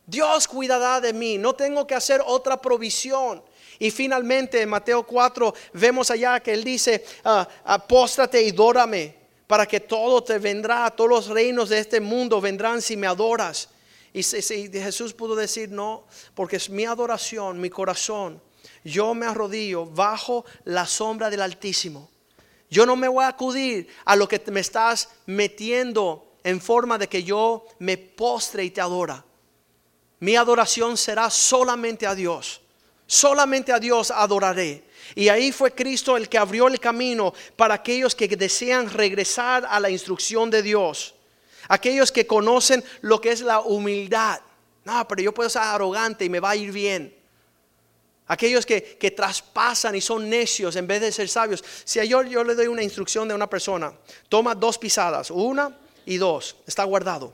Dios 0.04 0.46
cuidará 0.48 1.00
de 1.00 1.12
mí, 1.12 1.38
no 1.38 1.54
tengo 1.54 1.86
que 1.86 1.94
hacer 1.94 2.22
otra 2.24 2.60
provisión. 2.60 3.42
Y 3.78 3.90
finalmente 3.90 4.62
en 4.62 4.68
Mateo 4.68 5.04
4 5.04 5.54
vemos 5.74 6.10
allá 6.10 6.40
que 6.40 6.52
él 6.52 6.64
dice, 6.64 7.04
ah, 7.24 7.46
apóstrate 7.64 8.42
y 8.42 8.52
dórame, 8.52 9.14
para 9.46 9.66
que 9.66 9.80
todo 9.80 10.22
te 10.22 10.38
vendrá, 10.38 10.90
todos 10.90 11.10
los 11.10 11.26
reinos 11.28 11.68
de 11.68 11.78
este 11.78 12.00
mundo 12.00 12.40
vendrán 12.40 12.82
si 12.82 12.96
me 12.96 13.06
adoras. 13.06 13.68
Y 14.12 14.22
Jesús 14.22 15.12
pudo 15.12 15.36
decir, 15.36 15.70
no, 15.70 16.06
porque 16.34 16.56
es 16.56 16.70
mi 16.70 16.84
adoración, 16.84 17.60
mi 17.60 17.68
corazón. 17.68 18.40
Yo 18.82 19.14
me 19.14 19.26
arrodillo 19.26 19.84
bajo 19.84 20.44
la 20.64 20.86
sombra 20.86 21.28
del 21.28 21.42
Altísimo. 21.42 22.08
Yo 22.70 22.86
no 22.86 22.96
me 22.96 23.08
voy 23.08 23.24
a 23.24 23.28
acudir 23.28 23.88
a 24.04 24.16
lo 24.16 24.26
que 24.26 24.42
me 24.50 24.60
estás 24.60 25.10
metiendo 25.26 26.36
en 26.42 26.60
forma 26.60 26.96
de 26.96 27.08
que 27.08 27.22
yo 27.22 27.66
me 27.78 27.98
postre 27.98 28.64
y 28.64 28.70
te 28.70 28.80
adora. 28.80 29.24
Mi 30.20 30.36
adoración 30.36 30.96
será 30.96 31.28
solamente 31.28 32.06
a 32.06 32.14
Dios. 32.14 32.62
Solamente 33.06 33.72
a 33.72 33.78
Dios 33.78 34.10
adoraré. 34.10 34.84
Y 35.14 35.28
ahí 35.28 35.52
fue 35.52 35.72
Cristo 35.72 36.16
el 36.16 36.28
que 36.28 36.38
abrió 36.38 36.66
el 36.66 36.80
camino 36.80 37.32
para 37.54 37.74
aquellos 37.74 38.14
que 38.14 38.28
desean 38.28 38.90
regresar 38.90 39.64
a 39.68 39.78
la 39.78 39.90
instrucción 39.90 40.50
de 40.50 40.62
Dios. 40.62 41.14
Aquellos 41.68 42.10
que 42.10 42.26
conocen 42.26 42.84
lo 43.02 43.20
que 43.20 43.30
es 43.30 43.40
la 43.40 43.60
humildad. 43.60 44.40
No, 44.84 45.06
pero 45.06 45.22
yo 45.22 45.32
puedo 45.32 45.48
ser 45.48 45.62
arrogante 45.62 46.24
y 46.24 46.28
me 46.28 46.40
va 46.40 46.50
a 46.50 46.56
ir 46.56 46.72
bien. 46.72 47.14
Aquellos 48.28 48.66
que, 48.66 48.96
que 48.98 49.12
traspasan 49.12 49.94
y 49.94 50.00
son 50.00 50.28
necios 50.28 50.74
en 50.74 50.86
vez 50.86 51.00
de 51.00 51.12
ser 51.12 51.28
sabios. 51.28 51.64
Si 51.84 52.06
yo, 52.08 52.22
yo 52.24 52.42
le 52.42 52.56
doy 52.56 52.66
una 52.66 52.82
instrucción 52.82 53.28
de 53.28 53.34
una 53.34 53.48
persona, 53.48 53.92
toma 54.28 54.54
dos 54.54 54.78
pisadas, 54.78 55.30
una 55.30 55.78
y 56.04 56.16
dos, 56.16 56.56
está 56.66 56.82
guardado. 56.82 57.32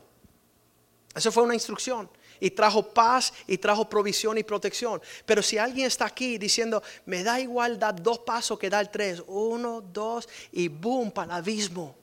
Eso 1.15 1.33
fue 1.33 1.43
una 1.43 1.55
instrucción. 1.55 2.11
Y 2.43 2.51
trajo 2.51 2.83
paz 2.83 3.33
y 3.47 3.57
trajo 3.57 3.89
provisión 3.89 4.37
y 4.37 4.43
protección. 4.43 5.01
Pero 5.25 5.43
si 5.43 5.59
alguien 5.59 5.87
está 5.87 6.07
aquí 6.07 6.39
diciendo, 6.39 6.83
me 7.07 7.23
da 7.23 7.39
igual 7.39 7.79
dar 7.79 8.03
dos 8.03 8.19
pasos 8.19 8.59
que 8.59 8.69
dar 8.69 8.91
tres, 8.91 9.23
uno, 9.29 9.81
dos, 9.81 10.29
y 10.51 10.67
boom, 10.67 11.13
para 11.13 11.35
el 11.35 11.39
abismo. 11.39 11.95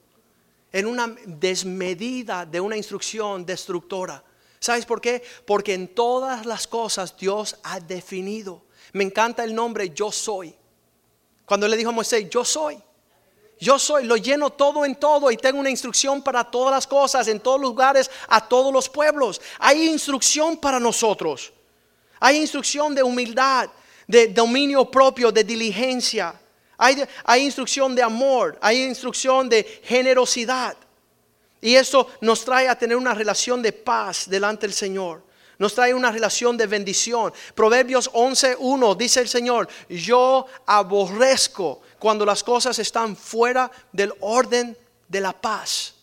En 0.72 0.86
una 0.86 1.14
desmedida 1.26 2.46
de 2.46 2.58
una 2.58 2.78
instrucción 2.78 3.44
destructora. 3.44 4.24
¿Sabes 4.58 4.86
por 4.86 5.02
qué? 5.02 5.22
Porque 5.44 5.74
en 5.74 5.88
todas 5.88 6.46
las 6.46 6.66
cosas 6.66 7.14
Dios 7.18 7.56
ha 7.62 7.78
definido. 7.78 8.62
Me 8.94 9.04
encanta 9.04 9.44
el 9.44 9.54
nombre 9.54 9.90
yo 9.90 10.10
soy. 10.10 10.54
Cuando 11.44 11.68
le 11.68 11.76
dijo 11.76 11.90
a 11.90 11.92
Moisés, 11.92 12.30
yo 12.30 12.46
soy. 12.46 12.78
Yo 13.60 13.78
soy, 13.78 14.04
lo 14.04 14.16
lleno 14.16 14.48
todo 14.48 14.86
en 14.86 14.96
todo 14.96 15.30
y 15.30 15.36
tengo 15.36 15.60
una 15.60 15.68
instrucción 15.68 16.22
para 16.22 16.42
todas 16.44 16.72
las 16.72 16.86
cosas, 16.86 17.28
en 17.28 17.40
todos 17.40 17.60
lugares, 17.60 18.10
a 18.28 18.48
todos 18.48 18.72
los 18.72 18.88
pueblos. 18.88 19.38
Hay 19.58 19.86
instrucción 19.86 20.56
para 20.56 20.80
nosotros. 20.80 21.52
Hay 22.18 22.38
instrucción 22.38 22.94
de 22.94 23.02
humildad, 23.02 23.68
de 24.06 24.28
dominio 24.28 24.90
propio, 24.90 25.30
de 25.30 25.44
diligencia. 25.44 26.40
Hay, 26.78 27.04
hay 27.24 27.44
instrucción 27.44 27.94
de 27.94 28.02
amor, 28.02 28.58
hay 28.62 28.82
instrucción 28.82 29.46
de 29.50 29.82
generosidad. 29.84 30.74
Y 31.60 31.74
eso 31.74 32.08
nos 32.22 32.42
trae 32.42 32.66
a 32.66 32.78
tener 32.78 32.96
una 32.96 33.12
relación 33.12 33.60
de 33.60 33.74
paz 33.74 34.26
delante 34.26 34.66
del 34.66 34.74
Señor. 34.74 35.22
Nos 35.60 35.74
trae 35.74 35.92
una 35.92 36.10
relación 36.10 36.56
de 36.56 36.66
bendición. 36.66 37.34
Proverbios 37.54 38.10
11.1 38.12 38.96
dice 38.96 39.20
el 39.20 39.28
Señor, 39.28 39.68
yo 39.90 40.46
aborrezco 40.64 41.82
cuando 41.98 42.24
las 42.24 42.42
cosas 42.42 42.78
están 42.78 43.14
fuera 43.14 43.70
del 43.92 44.10
orden 44.20 44.74
de 45.06 45.20
la 45.20 45.34
paz. 45.34 45.96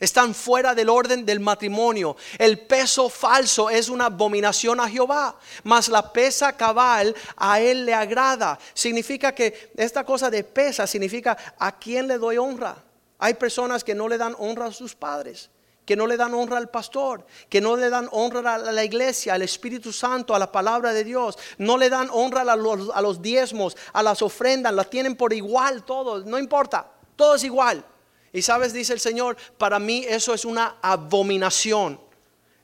Están 0.00 0.34
fuera 0.34 0.74
del 0.74 0.88
orden 0.88 1.26
del 1.26 1.38
matrimonio. 1.38 2.16
El 2.38 2.60
peso 2.60 3.10
falso 3.10 3.68
es 3.68 3.90
una 3.90 4.06
abominación 4.06 4.80
a 4.80 4.88
Jehová, 4.88 5.38
mas 5.64 5.88
la 5.88 6.10
pesa 6.10 6.56
cabal 6.56 7.14
a 7.36 7.60
él 7.60 7.84
le 7.84 7.92
agrada. 7.92 8.58
Significa 8.72 9.34
que 9.34 9.70
esta 9.76 10.02
cosa 10.04 10.30
de 10.30 10.44
pesa 10.44 10.86
significa 10.86 11.36
a 11.58 11.78
quién 11.78 12.08
le 12.08 12.16
doy 12.16 12.38
honra. 12.38 12.82
Hay 13.18 13.34
personas 13.34 13.84
que 13.84 13.94
no 13.94 14.08
le 14.08 14.16
dan 14.16 14.34
honra 14.38 14.66
a 14.66 14.72
sus 14.72 14.94
padres, 14.94 15.50
que 15.84 15.96
no 15.96 16.06
le 16.06 16.16
dan 16.16 16.34
honra 16.34 16.56
al 16.56 16.70
pastor, 16.70 17.26
que 17.48 17.60
no 17.60 17.76
le 17.76 17.90
dan 17.90 18.08
honra 18.12 18.54
a 18.54 18.58
la 18.58 18.84
iglesia, 18.84 19.34
al 19.34 19.42
Espíritu 19.42 19.92
Santo, 19.92 20.34
a 20.34 20.38
la 20.38 20.50
palabra 20.50 20.92
de 20.92 21.04
Dios, 21.04 21.38
no 21.58 21.76
le 21.76 21.90
dan 21.90 22.08
honra 22.10 22.42
a 22.42 22.56
los, 22.56 23.22
diezmos, 23.22 23.76
a 23.92 24.02
las 24.02 24.22
ofrendas, 24.22 24.72
las 24.72 24.88
tienen 24.88 25.16
por 25.16 25.32
igual 25.32 25.84
todos, 25.84 26.24
no 26.24 26.38
importa, 26.38 26.90
todo 27.16 27.34
es 27.34 27.44
igual. 27.44 27.84
Y 28.32 28.42
sabes, 28.42 28.72
dice 28.72 28.92
el 28.92 29.00
Señor, 29.00 29.36
para 29.58 29.78
mí 29.78 30.04
eso 30.08 30.34
es 30.34 30.44
una 30.44 30.76
abominación. 30.82 32.00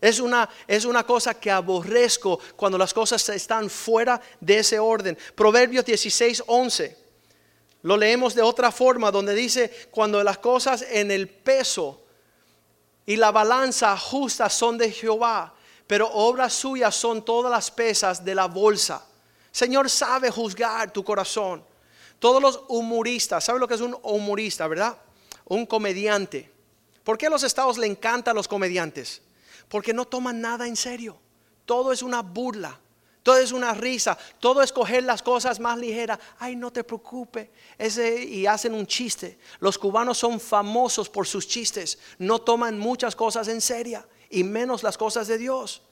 Es 0.01 0.19
una, 0.19 0.49
es 0.67 0.87
una 0.87 1.05
cosa 1.05 1.35
que 1.35 1.51
aborrezco 1.51 2.41
cuando 2.57 2.79
las 2.79 2.95
cosas 2.95 3.29
están 3.29 3.69
fuera 3.69 4.21
de 4.41 4.61
ese 4.61 4.79
orden. 4.79 5.17
Proverbios 5.35 5.85
16, 5.85 6.45
11. 6.47 6.97
Lo 7.83 7.97
leemos 7.99 8.35
de 8.35 8.43
otra 8.43 8.73
forma, 8.73 9.11
donde 9.11 9.35
dice, 9.35 9.71
cuando 9.91 10.23
las 10.25 10.39
cosas 10.39 10.85
en 10.91 11.11
el 11.11 11.29
peso 11.29 12.03
y 13.11 13.17
la 13.17 13.33
balanza 13.33 13.99
justa 13.99 14.49
son 14.49 14.79
de 14.79 14.93
Jehová, 14.93 15.53
pero 15.89 16.09
obras 16.13 16.53
suyas 16.53 16.95
son 16.95 17.25
todas 17.25 17.51
las 17.51 17.69
pesas 17.69 18.25
de 18.25 18.37
la 18.37 18.47
bolsa. 18.47 19.05
Señor 19.51 19.91
sabe 19.91 20.31
juzgar 20.31 20.93
tu 20.93 21.03
corazón. 21.03 21.65
Todos 22.21 22.41
los 22.41 22.63
humoristas, 22.69 23.43
¿sabe 23.43 23.59
lo 23.59 23.67
que 23.67 23.75
es 23.75 23.81
un 23.81 23.99
humorista, 24.05 24.69
verdad? 24.69 24.97
Un 25.47 25.67
comediante. 25.67 26.53
¿Por 27.03 27.19
qué 27.19 27.27
a 27.27 27.31
los 27.31 27.43
estados 27.43 27.79
le 27.79 27.89
encantan 27.89 28.37
los 28.37 28.47
comediantes? 28.47 29.23
Porque 29.69 29.93
no 29.93 30.05
toman 30.05 30.41
nada 30.41 30.69
en 30.69 30.77
serio. 30.77 31.19
Todo 31.67 31.91
es 31.91 32.05
una 32.05 32.23
burla. 32.23 32.79
Es 33.37 33.53
una 33.53 33.75
risa, 33.75 34.17
todo 34.39 34.63
es 34.63 34.73
coger 34.73 35.05
las 35.05 35.23
cosas 35.23 35.61
más 35.61 35.79
ligeras. 35.79 36.19
Ay, 36.39 36.57
no 36.57 36.71
te 36.71 36.85
preocupes. 36.85 37.49
Ese, 37.79 38.23
y 38.23 38.47
hacen 38.47 38.75
un 38.75 38.87
chiste. 38.87 39.39
Los 39.61 39.79
cubanos 39.79 40.19
son 40.19 40.41
famosos 40.41 41.09
por 41.09 41.27
sus 41.27 41.47
chistes. 41.47 41.99
No 42.19 42.41
toman 42.41 42.79
muchas 42.79 43.17
cosas 43.17 43.49
en 43.49 43.61
serio 43.61 44.05
y 44.31 44.45
menos 44.45 44.83
las 44.83 44.97
cosas 44.97 45.29
de 45.29 45.39
Dios. 45.39 45.83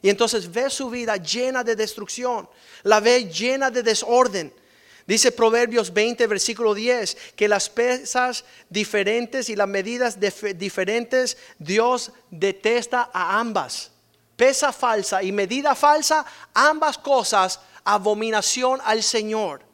Y 0.00 0.10
entonces 0.10 0.50
ve 0.50 0.70
su 0.70 0.88
vida 0.90 1.16
llena 1.16 1.64
de 1.64 1.74
destrucción, 1.74 2.48
la 2.84 3.00
ve 3.00 3.24
llena 3.24 3.70
de 3.70 3.82
desorden. 3.82 4.54
Dice 5.06 5.32
Proverbios 5.32 5.92
20, 5.92 6.26
versículo 6.26 6.74
10, 6.74 7.16
que 7.34 7.48
las 7.48 7.68
pesas 7.70 8.44
diferentes 8.68 9.48
y 9.48 9.56
las 9.56 9.66
medidas 9.66 10.18
diferentes 10.20 11.38
Dios 11.58 12.12
detesta 12.30 13.10
a 13.12 13.40
ambas. 13.40 13.90
Pesa 14.38 14.72
falsa 14.72 15.20
y 15.20 15.32
medida 15.32 15.74
falsa, 15.74 16.24
ambas 16.54 16.96
cosas, 16.96 17.58
abominación 17.82 18.80
al 18.84 19.02
Señor. 19.02 19.64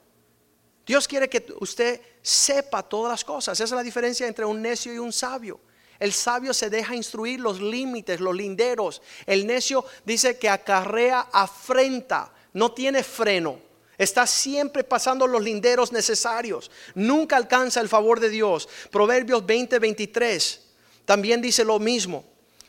Dios 0.86 1.06
quiere 1.06 1.28
que 1.28 1.44
usted 1.60 2.00
sepa 2.22 2.82
todas 2.82 3.10
las 3.10 3.24
cosas. 3.26 3.60
Esa 3.60 3.64
es 3.64 3.70
la 3.72 3.82
diferencia 3.82 4.26
entre 4.26 4.46
un 4.46 4.62
necio 4.62 4.94
y 4.94 4.96
un 4.96 5.12
sabio. 5.12 5.60
El 5.98 6.14
sabio 6.14 6.54
se 6.54 6.70
deja 6.70 6.96
instruir 6.96 7.40
los 7.40 7.60
límites, 7.60 8.20
los 8.20 8.34
linderos. 8.34 9.02
El 9.26 9.46
necio 9.46 9.84
dice 10.06 10.38
que 10.38 10.48
acarrea 10.48 11.28
afrenta, 11.30 12.32
no 12.54 12.72
tiene 12.72 13.04
freno. 13.04 13.58
Está 13.98 14.26
siempre 14.26 14.82
pasando 14.82 15.26
los 15.26 15.42
linderos 15.42 15.92
necesarios. 15.92 16.70
Nunca 16.94 17.36
alcanza 17.36 17.82
el 17.82 17.90
favor 17.90 18.18
de 18.18 18.30
Dios. 18.30 18.66
Proverbios 18.90 19.44
20, 19.44 19.78
23 19.78 20.60
también 21.04 21.42
dice 21.42 21.66
lo 21.66 21.78
mismo, 21.78 22.24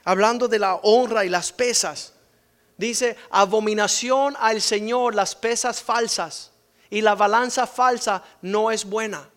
hablando 0.06 0.48
de 0.48 0.60
la 0.60 0.76
honra 0.76 1.26
y 1.26 1.30
las 1.30 1.52
pesas. 1.52 2.14
Dice, 2.78 3.18
abominación 3.30 4.36
al 4.40 4.62
Señor 4.62 5.16
las 5.16 5.36
pesas 5.36 5.82
falsas 5.82 6.52
y 6.90 7.02
la 7.02 7.16
balanza 7.16 7.68
falsa 7.68 8.24
no 8.42 8.72
es 8.72 8.86
buena. 8.86 9.30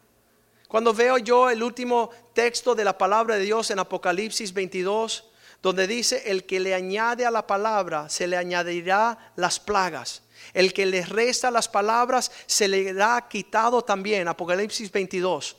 Cuando 0.68 0.92
veo 0.92 1.18
yo 1.18 1.48
el 1.48 1.62
último 1.62 2.10
texto 2.34 2.74
de 2.74 2.84
la 2.84 2.96
palabra 2.96 3.36
de 3.36 3.42
Dios 3.42 3.70
en 3.70 3.78
Apocalipsis 3.78 4.52
22, 4.52 5.24
donde 5.62 5.86
dice, 5.86 6.30
el 6.30 6.44
que 6.44 6.60
le 6.60 6.74
añade 6.74 7.24
a 7.24 7.30
la 7.30 7.46
palabra, 7.46 8.08
se 8.08 8.26
le 8.26 8.36
añadirá 8.36 9.32
las 9.34 9.58
plagas. 9.58 10.22
El 10.52 10.72
que 10.72 10.86
le 10.86 11.04
resta 11.04 11.50
las 11.50 11.68
palabras, 11.68 12.30
se 12.46 12.68
le 12.68 13.02
ha 13.02 13.26
quitado 13.28 13.82
también. 13.82 14.28
Apocalipsis 14.28 14.92
22. 14.92 15.56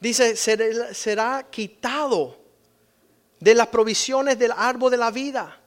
Dice, 0.00 0.36
será 0.36 1.46
quitado 1.50 2.38
de 3.40 3.54
las 3.54 3.68
provisiones 3.68 4.38
del 4.38 4.52
árbol 4.52 4.90
de 4.90 4.96
la 4.96 5.10
vida. 5.10 5.60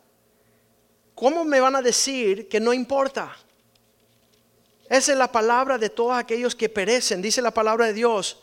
¿Cómo 1.16 1.44
me 1.44 1.60
van 1.60 1.76
a 1.76 1.82
decir 1.82 2.48
que 2.48 2.60
no 2.60 2.74
importa? 2.74 3.36
Esa 4.88 5.12
es 5.12 5.18
la 5.18 5.32
palabra 5.32 5.78
de 5.78 5.90
todos 5.90 6.16
aquellos 6.16 6.56
que 6.56 6.70
perecen, 6.70 7.22
dice 7.22 7.42
la 7.42 7.52
palabra 7.52 7.88
de 7.88 7.94
Dios. 7.94 8.40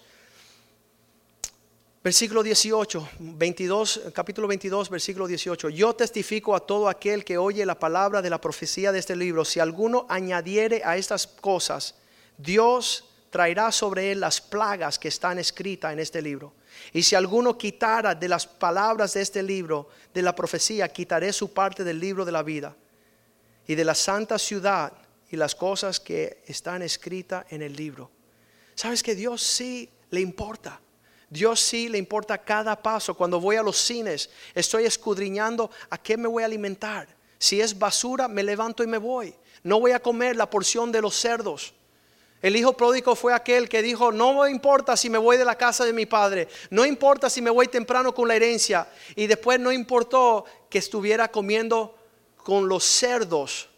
Versículo 2.04 2.44
18, 2.44 3.08
22, 3.18 4.02
capítulo 4.14 4.46
22, 4.46 4.90
versículo 4.90 5.26
18. 5.26 5.70
Yo 5.70 5.92
testifico 5.94 6.54
a 6.54 6.60
todo 6.60 6.88
aquel 6.88 7.24
que 7.24 7.36
oye 7.36 7.66
la 7.66 7.76
palabra 7.76 8.22
de 8.22 8.30
la 8.30 8.40
profecía 8.40 8.92
de 8.92 9.00
este 9.00 9.16
libro. 9.16 9.44
Si 9.44 9.58
alguno 9.58 10.06
añadiere 10.08 10.82
a 10.84 10.96
estas 10.96 11.26
cosas, 11.26 11.96
Dios 12.38 13.04
traerá 13.36 13.70
sobre 13.70 14.12
él 14.12 14.20
las 14.20 14.40
plagas 14.40 14.98
que 14.98 15.08
están 15.08 15.38
escritas 15.38 15.92
en 15.92 15.98
este 15.98 16.22
libro. 16.22 16.54
Y 16.94 17.02
si 17.02 17.14
alguno 17.14 17.58
quitara 17.58 18.14
de 18.14 18.30
las 18.30 18.46
palabras 18.46 19.12
de 19.12 19.20
este 19.20 19.42
libro, 19.42 19.90
de 20.14 20.22
la 20.22 20.34
profecía, 20.34 20.88
quitaré 20.88 21.34
su 21.34 21.52
parte 21.52 21.84
del 21.84 22.00
libro 22.00 22.24
de 22.24 22.32
la 22.32 22.42
vida 22.42 22.74
y 23.66 23.74
de 23.74 23.84
la 23.84 23.94
santa 23.94 24.38
ciudad 24.38 24.90
y 25.30 25.36
las 25.36 25.54
cosas 25.54 26.00
que 26.00 26.42
están 26.46 26.80
escritas 26.80 27.44
en 27.50 27.60
el 27.60 27.76
libro. 27.76 28.10
¿Sabes 28.74 29.02
que 29.02 29.14
Dios 29.14 29.42
sí 29.42 29.90
le 30.08 30.22
importa? 30.22 30.80
Dios 31.28 31.60
sí 31.60 31.90
le 31.90 31.98
importa 31.98 32.38
cada 32.38 32.82
paso. 32.82 33.14
Cuando 33.14 33.38
voy 33.38 33.56
a 33.56 33.62
los 33.62 33.76
cines, 33.76 34.30
estoy 34.54 34.84
escudriñando 34.84 35.70
a 35.90 35.98
qué 35.98 36.16
me 36.16 36.26
voy 36.26 36.42
a 36.42 36.46
alimentar. 36.46 37.06
Si 37.38 37.60
es 37.60 37.78
basura, 37.78 38.28
me 38.28 38.42
levanto 38.42 38.82
y 38.82 38.86
me 38.86 38.96
voy. 38.96 39.34
No 39.62 39.78
voy 39.78 39.90
a 39.90 40.00
comer 40.00 40.36
la 40.36 40.48
porción 40.48 40.90
de 40.90 41.02
los 41.02 41.14
cerdos. 41.14 41.74
El 42.42 42.54
hijo 42.54 42.74
pródigo 42.74 43.16
fue 43.16 43.32
aquel 43.32 43.68
que 43.68 43.82
dijo, 43.82 44.12
no 44.12 44.46
importa 44.46 44.96
si 44.96 45.08
me 45.08 45.18
voy 45.18 45.36
de 45.36 45.44
la 45.44 45.56
casa 45.56 45.84
de 45.84 45.92
mi 45.92 46.06
padre, 46.06 46.48
no 46.70 46.84
importa 46.84 47.30
si 47.30 47.40
me 47.40 47.50
voy 47.50 47.66
temprano 47.68 48.14
con 48.14 48.28
la 48.28 48.36
herencia. 48.36 48.88
Y 49.14 49.26
después 49.26 49.58
no 49.58 49.72
importó 49.72 50.44
que 50.68 50.78
estuviera 50.78 51.28
comiendo 51.28 51.96
con 52.36 52.68
los 52.68 52.84
cerdos 52.84 53.68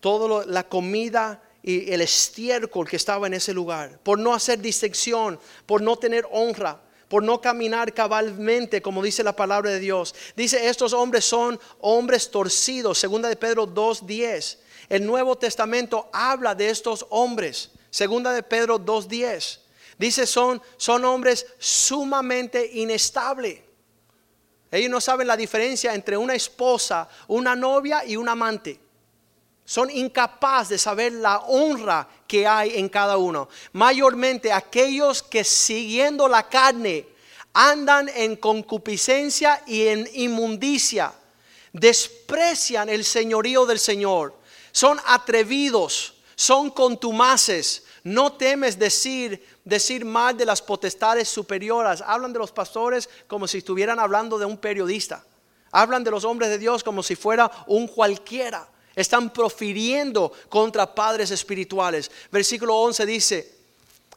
toda 0.00 0.46
la 0.46 0.68
comida 0.68 1.42
y 1.62 1.92
el 1.92 2.00
estiércol 2.00 2.88
que 2.88 2.96
estaba 2.96 3.26
en 3.26 3.34
ese 3.34 3.52
lugar, 3.52 3.98
por 4.02 4.18
no 4.18 4.32
hacer 4.32 4.60
distinción, 4.60 5.40
por 5.66 5.82
no 5.82 5.96
tener 5.96 6.26
honra, 6.30 6.80
por 7.08 7.22
no 7.22 7.40
caminar 7.40 7.92
cabalmente, 7.92 8.82
como 8.82 9.02
dice 9.02 9.24
la 9.24 9.34
palabra 9.34 9.70
de 9.70 9.80
Dios. 9.80 10.14
Dice, 10.36 10.68
estos 10.68 10.92
hombres 10.92 11.24
son 11.24 11.58
hombres 11.80 12.30
torcidos, 12.30 12.98
segunda 12.98 13.28
de 13.28 13.36
Pedro 13.36 13.66
2.10. 13.66 14.58
El 14.88 15.04
Nuevo 15.04 15.36
Testamento 15.36 16.08
habla 16.12 16.54
de 16.54 16.70
estos 16.70 17.06
hombres, 17.10 17.70
segunda 17.90 18.32
de 18.32 18.42
Pedro 18.42 18.78
2.10. 18.78 19.60
Dice, 19.98 20.26
son, 20.26 20.62
son 20.76 21.04
hombres 21.04 21.46
sumamente 21.58 22.70
inestables. 22.74 23.60
Ellos 24.70 24.90
no 24.90 25.00
saben 25.00 25.26
la 25.26 25.36
diferencia 25.36 25.94
entre 25.94 26.16
una 26.16 26.34
esposa, 26.34 27.08
una 27.26 27.56
novia 27.56 28.04
y 28.04 28.16
un 28.16 28.28
amante 28.28 28.80
son 29.68 29.90
incapaces 29.90 30.70
de 30.70 30.78
saber 30.78 31.12
la 31.12 31.40
honra 31.40 32.08
que 32.26 32.46
hay 32.46 32.78
en 32.78 32.88
cada 32.88 33.18
uno. 33.18 33.50
Mayormente 33.72 34.50
aquellos 34.50 35.22
que 35.22 35.44
siguiendo 35.44 36.26
la 36.26 36.48
carne 36.48 37.06
andan 37.52 38.08
en 38.08 38.36
concupiscencia 38.36 39.62
y 39.66 39.88
en 39.88 40.08
inmundicia, 40.14 41.12
desprecian 41.70 42.88
el 42.88 43.04
señorío 43.04 43.66
del 43.66 43.78
Señor, 43.78 44.34
son 44.72 44.98
atrevidos, 45.04 46.14
son 46.38 46.70
contumaces, 46.70 47.82
no 48.04 48.34
temes 48.34 48.78
decir 48.78 49.44
decir 49.64 50.04
mal 50.04 50.36
de 50.36 50.46
las 50.46 50.62
potestades 50.62 51.28
superiores. 51.28 52.00
Hablan 52.00 52.32
de 52.32 52.38
los 52.38 52.52
pastores 52.52 53.10
como 53.26 53.48
si 53.48 53.58
estuvieran 53.58 53.98
hablando 53.98 54.38
de 54.38 54.44
un 54.44 54.56
periodista. 54.56 55.24
Hablan 55.72 56.04
de 56.04 56.12
los 56.12 56.22
hombres 56.24 56.48
de 56.48 56.58
Dios 56.58 56.84
como 56.84 57.02
si 57.02 57.16
fuera 57.16 57.50
un 57.66 57.88
cualquiera 57.88 58.68
están 58.94 59.32
profiriendo 59.32 60.32
contra 60.48 60.94
padres 60.94 61.32
espirituales. 61.32 62.08
Versículo 62.30 62.76
11 62.76 63.06
dice, 63.06 63.54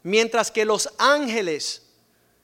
mientras 0.04 0.50
que 0.50 0.64
los 0.64 0.88
ángeles, 0.98 1.82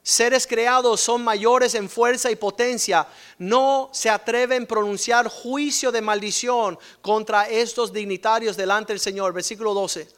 seres 0.09 0.47
creados, 0.47 1.03
son 1.03 1.23
mayores 1.23 1.75
en 1.75 1.87
fuerza 1.87 2.31
y 2.31 2.37
potencia, 2.37 3.07
no 3.37 3.91
se 3.93 4.09
atreven 4.09 4.63
a 4.63 4.67
pronunciar 4.67 5.29
juicio 5.29 5.93
de 5.93 6.01
maldición 6.01 6.79
contra 7.03 7.47
estos 7.47 7.93
dignitarios 7.93 8.57
delante 8.57 8.95
del 8.95 9.01
Señor. 9.01 9.35
Versículo 9.35 9.75
12. 9.75 10.09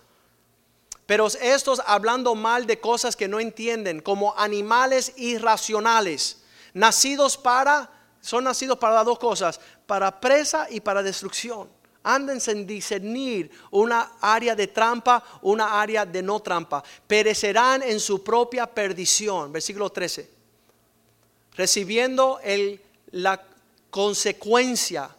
Pero 1.07 1.27
estos 1.27 1.83
hablando 1.85 2.37
mal 2.37 2.69
de 2.69 2.79
cosas 2.79 3.17
que 3.17 3.27
no 3.27 3.41
entienden, 3.41 3.99
como 3.99 4.33
animales 4.39 5.13
irracionales, 5.17 6.45
nacidos 6.73 7.37
para, 7.37 7.91
son 8.21 8.45
nacidos 8.45 8.79
para 8.79 9.03
dos 9.03 9.19
cosas, 9.19 9.61
para 9.87 10.21
presa 10.21 10.69
y 10.71 10.81
para 10.83 11.03
destrucción. 11.03 11.69
Ándense 12.03 12.53
en 12.53 12.67
discernir 12.67 13.51
una 13.71 14.13
área 14.21 14.55
de 14.55 14.69
trampa, 14.69 15.23
una 15.43 15.81
área 15.81 16.07
de 16.07 16.23
no 16.23 16.41
trampa. 16.41 16.83
Perecerán 17.07 17.83
en 17.83 18.01
su 18.01 18.23
propia 18.23 18.67
perdición. 18.67 19.53
Versículo 19.53 19.91
13. 19.91 20.31
Recibiendo 21.57 22.41
el, 22.43 22.81
la 23.11 23.43
consecuencia, 23.91 25.15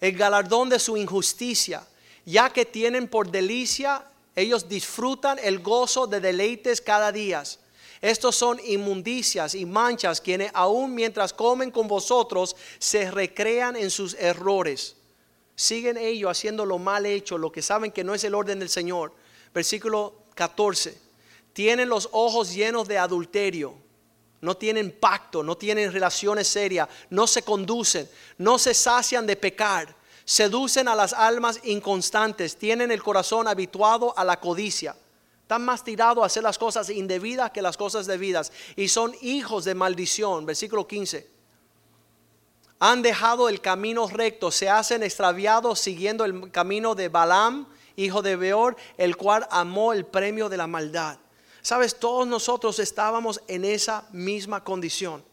el 0.00 0.16
galardón 0.16 0.70
de 0.70 0.78
su 0.78 0.96
injusticia, 0.96 1.86
ya 2.24 2.48
que 2.50 2.64
tienen 2.64 3.08
por 3.08 3.30
delicia, 3.30 4.04
ellos 4.34 4.68
disfrutan 4.68 5.38
el 5.42 5.58
gozo 5.60 6.06
de 6.06 6.20
deleites 6.20 6.80
cada 6.80 7.12
día. 7.12 7.42
Estos 8.00 8.36
son 8.36 8.58
inmundicias 8.64 9.54
y 9.54 9.64
manchas 9.64 10.20
quienes 10.20 10.50
aún 10.54 10.94
mientras 10.94 11.32
comen 11.32 11.70
con 11.70 11.88
vosotros 11.88 12.56
se 12.78 13.10
recrean 13.10 13.76
en 13.76 13.90
sus 13.90 14.14
errores. 14.14 14.96
Siguen 15.56 15.96
ellos 15.96 16.30
haciendo 16.30 16.66
lo 16.66 16.78
mal 16.78 17.06
hecho, 17.06 17.38
lo 17.38 17.52
que 17.52 17.62
saben 17.62 17.92
que 17.92 18.04
no 18.04 18.14
es 18.14 18.24
el 18.24 18.34
orden 18.34 18.58
del 18.58 18.68
Señor. 18.68 19.12
Versículo 19.52 20.24
14. 20.34 20.98
Tienen 21.52 21.88
los 21.88 22.08
ojos 22.12 22.52
llenos 22.52 22.88
de 22.88 22.98
adulterio. 22.98 23.74
No 24.40 24.56
tienen 24.56 24.90
pacto, 24.90 25.42
no 25.42 25.56
tienen 25.56 25.92
relaciones 25.92 26.48
serias, 26.48 26.88
no 27.08 27.26
se 27.26 27.42
conducen, 27.42 28.08
no 28.36 28.58
se 28.58 28.74
sacian 28.74 29.26
de 29.26 29.36
pecar, 29.36 29.96
seducen 30.26 30.86
a 30.86 30.94
las 30.94 31.14
almas 31.14 31.60
inconstantes, 31.64 32.56
tienen 32.58 32.90
el 32.90 33.02
corazón 33.02 33.48
habituado 33.48 34.12
a 34.18 34.24
la 34.24 34.38
codicia. 34.40 34.94
Están 35.40 35.64
más 35.64 35.82
tirados 35.82 36.22
a 36.22 36.26
hacer 36.26 36.42
las 36.42 36.58
cosas 36.58 36.90
indebidas 36.90 37.52
que 37.52 37.62
las 37.62 37.78
cosas 37.78 38.06
debidas. 38.06 38.52
Y 38.76 38.88
son 38.88 39.14
hijos 39.22 39.64
de 39.64 39.74
maldición. 39.74 40.44
Versículo 40.44 40.86
15 40.86 41.33
han 42.86 43.00
dejado 43.00 43.48
el 43.48 43.62
camino 43.62 44.06
recto, 44.08 44.50
se 44.50 44.68
hacen 44.68 45.02
extraviados 45.02 45.80
siguiendo 45.80 46.26
el 46.26 46.50
camino 46.50 46.94
de 46.94 47.08
Balaam, 47.08 47.66
hijo 47.96 48.20
de 48.20 48.36
Beor, 48.36 48.76
el 48.98 49.16
cual 49.16 49.48
amó 49.50 49.94
el 49.94 50.04
premio 50.04 50.50
de 50.50 50.58
la 50.58 50.66
maldad. 50.66 51.16
Sabes, 51.62 51.98
todos 51.98 52.26
nosotros 52.26 52.78
estábamos 52.78 53.40
en 53.48 53.64
esa 53.64 54.06
misma 54.12 54.62
condición. 54.62 55.24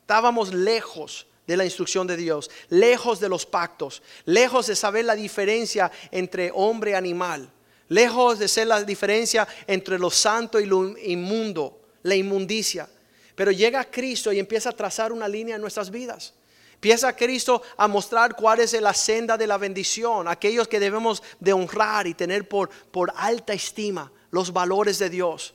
Estábamos 0.00 0.54
lejos 0.54 1.26
de 1.46 1.58
la 1.58 1.66
instrucción 1.66 2.06
de 2.06 2.16
Dios, 2.16 2.50
lejos 2.70 3.20
de 3.20 3.28
los 3.28 3.44
pactos, 3.44 4.02
lejos 4.24 4.66
de 4.66 4.74
saber 4.74 5.04
la 5.04 5.14
diferencia 5.14 5.92
entre 6.10 6.50
hombre 6.54 6.92
y 6.92 6.94
animal, 6.94 7.50
lejos 7.88 8.38
de 8.38 8.48
ser 8.48 8.66
la 8.66 8.82
diferencia 8.82 9.46
entre 9.66 9.98
lo 9.98 10.08
santo 10.08 10.58
y 10.58 10.64
lo 10.64 10.96
inmundo, 10.96 11.82
la 12.02 12.14
inmundicia. 12.14 12.88
Pero 13.34 13.50
llega 13.50 13.90
Cristo 13.90 14.32
y 14.32 14.38
empieza 14.38 14.70
a 14.70 14.72
trazar 14.72 15.12
una 15.12 15.28
línea 15.28 15.56
en 15.56 15.60
nuestras 15.60 15.90
vidas. 15.90 16.32
Empieza 16.78 17.16
Cristo 17.16 17.60
a 17.76 17.88
mostrar 17.88 18.36
cuál 18.36 18.60
es 18.60 18.72
la 18.80 18.94
senda 18.94 19.36
de 19.36 19.48
la 19.48 19.58
bendición, 19.58 20.28
aquellos 20.28 20.68
que 20.68 20.78
debemos 20.78 21.24
de 21.40 21.52
honrar 21.52 22.06
y 22.06 22.14
tener 22.14 22.48
por, 22.48 22.70
por 22.70 23.12
alta 23.16 23.52
estima 23.52 24.12
los 24.30 24.52
valores 24.52 25.00
de 25.00 25.10
Dios. 25.10 25.54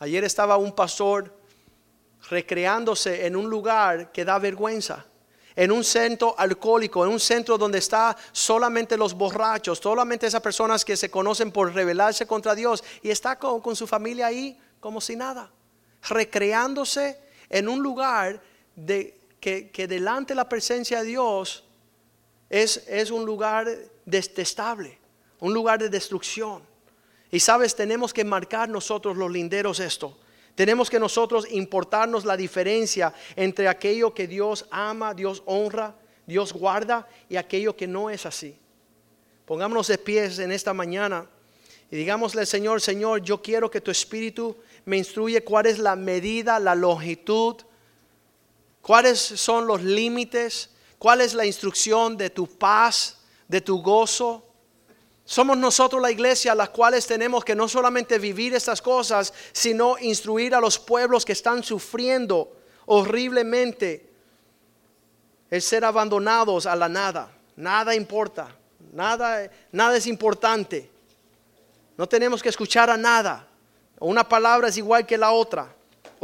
Ayer 0.00 0.22
estaba 0.22 0.58
un 0.58 0.72
pastor 0.72 1.34
recreándose 2.28 3.24
en 3.24 3.36
un 3.36 3.48
lugar 3.48 4.12
que 4.12 4.26
da 4.26 4.38
vergüenza, 4.38 5.06
en 5.56 5.72
un 5.72 5.82
centro 5.82 6.34
alcohólico, 6.36 7.06
en 7.06 7.12
un 7.12 7.20
centro 7.20 7.56
donde 7.56 7.78
está 7.78 8.14
solamente 8.30 8.98
los 8.98 9.14
borrachos, 9.14 9.78
solamente 9.78 10.26
esas 10.26 10.42
personas 10.42 10.84
que 10.84 10.98
se 10.98 11.10
conocen 11.10 11.52
por 11.52 11.72
rebelarse 11.72 12.26
contra 12.26 12.54
Dios 12.54 12.84
y 13.02 13.08
está 13.08 13.38
con, 13.38 13.62
con 13.62 13.74
su 13.74 13.86
familia 13.86 14.26
ahí 14.26 14.60
como 14.78 15.00
si 15.00 15.16
nada, 15.16 15.50
recreándose 16.06 17.18
en 17.48 17.66
un 17.66 17.82
lugar 17.82 18.42
de 18.76 19.23
que, 19.44 19.86
delante 19.86 20.32
de 20.32 20.36
la 20.36 20.48
presencia 20.48 21.00
de 21.02 21.08
Dios 21.08 21.64
es, 22.48 22.82
es 22.88 23.10
un 23.10 23.26
lugar 23.26 23.68
detestable, 24.06 24.98
un 25.40 25.52
lugar 25.52 25.78
de 25.78 25.90
destrucción. 25.90 26.62
Y 27.30 27.40
sabes, 27.40 27.76
tenemos 27.76 28.14
que 28.14 28.24
marcar 28.24 28.70
nosotros 28.70 29.18
los 29.18 29.30
linderos 29.30 29.80
esto. 29.80 30.16
Tenemos 30.54 30.88
que 30.88 30.98
nosotros 30.98 31.46
importarnos 31.50 32.24
la 32.24 32.38
diferencia 32.38 33.12
entre 33.36 33.68
aquello 33.68 34.14
que 34.14 34.26
Dios 34.26 34.66
ama, 34.70 35.12
Dios 35.12 35.42
honra, 35.44 35.94
Dios 36.26 36.54
guarda 36.54 37.06
y 37.28 37.36
aquello 37.36 37.76
que 37.76 37.86
no 37.86 38.08
es 38.08 38.24
así. 38.24 38.56
Pongámonos 39.44 39.88
de 39.88 39.98
pies 39.98 40.38
en 40.38 40.52
esta 40.52 40.72
mañana 40.72 41.28
y 41.90 41.96
digámosle 41.96 42.46
Señor, 42.46 42.80
Señor, 42.80 43.20
yo 43.20 43.42
quiero 43.42 43.70
que 43.70 43.82
tu 43.82 43.90
Espíritu 43.90 44.56
me 44.86 44.96
instruye 44.96 45.44
cuál 45.44 45.66
es 45.66 45.78
la 45.78 45.96
medida, 45.96 46.58
la 46.58 46.74
longitud, 46.74 47.56
¿Cuáles 48.84 49.18
son 49.18 49.66
los 49.66 49.82
límites? 49.82 50.68
¿Cuál 50.98 51.22
es 51.22 51.32
la 51.32 51.46
instrucción 51.46 52.18
de 52.18 52.28
tu 52.28 52.46
paz, 52.46 53.16
de 53.48 53.62
tu 53.62 53.80
gozo? 53.80 54.46
Somos 55.24 55.56
nosotros 55.56 56.02
la 56.02 56.10
iglesia 56.10 56.54
las 56.54 56.68
cuales 56.68 57.06
tenemos 57.06 57.46
que 57.46 57.54
no 57.54 57.66
solamente 57.66 58.18
vivir 58.18 58.54
estas 58.54 58.82
cosas, 58.82 59.32
sino 59.54 59.96
instruir 59.96 60.54
a 60.54 60.60
los 60.60 60.78
pueblos 60.78 61.24
que 61.24 61.32
están 61.32 61.62
sufriendo 61.62 62.58
horriblemente 62.84 64.12
el 65.50 65.62
ser 65.62 65.86
abandonados 65.86 66.66
a 66.66 66.76
la 66.76 66.90
nada. 66.90 67.32
Nada 67.56 67.94
importa, 67.94 68.54
nada, 68.92 69.50
nada 69.72 69.96
es 69.96 70.06
importante. 70.06 70.90
No 71.96 72.06
tenemos 72.06 72.42
que 72.42 72.50
escuchar 72.50 72.90
a 72.90 72.98
nada. 72.98 73.48
Una 73.98 74.28
palabra 74.28 74.68
es 74.68 74.76
igual 74.76 75.06
que 75.06 75.16
la 75.16 75.30
otra. 75.30 75.73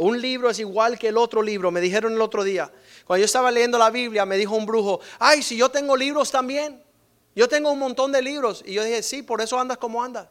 Un 0.01 0.19
libro 0.19 0.49
es 0.49 0.57
igual 0.57 0.97
que 0.97 1.09
el 1.09 1.17
otro 1.17 1.43
libro, 1.43 1.69
me 1.69 1.79
dijeron 1.79 2.13
el 2.13 2.21
otro 2.21 2.43
día. 2.43 2.71
Cuando 3.05 3.19
yo 3.19 3.25
estaba 3.25 3.51
leyendo 3.51 3.77
la 3.77 3.91
Biblia, 3.91 4.25
me 4.25 4.35
dijo 4.35 4.55
un 4.55 4.65
brujo, 4.65 4.99
ay, 5.19 5.43
si 5.43 5.55
yo 5.55 5.69
tengo 5.69 5.95
libros 5.95 6.31
también. 6.31 6.81
Yo 7.35 7.47
tengo 7.47 7.71
un 7.71 7.77
montón 7.77 8.11
de 8.11 8.19
libros. 8.19 8.63
Y 8.65 8.73
yo 8.73 8.83
dije, 8.83 9.03
sí, 9.03 9.21
por 9.21 9.41
eso 9.41 9.59
andas 9.59 9.77
como 9.77 10.03
andas. 10.03 10.27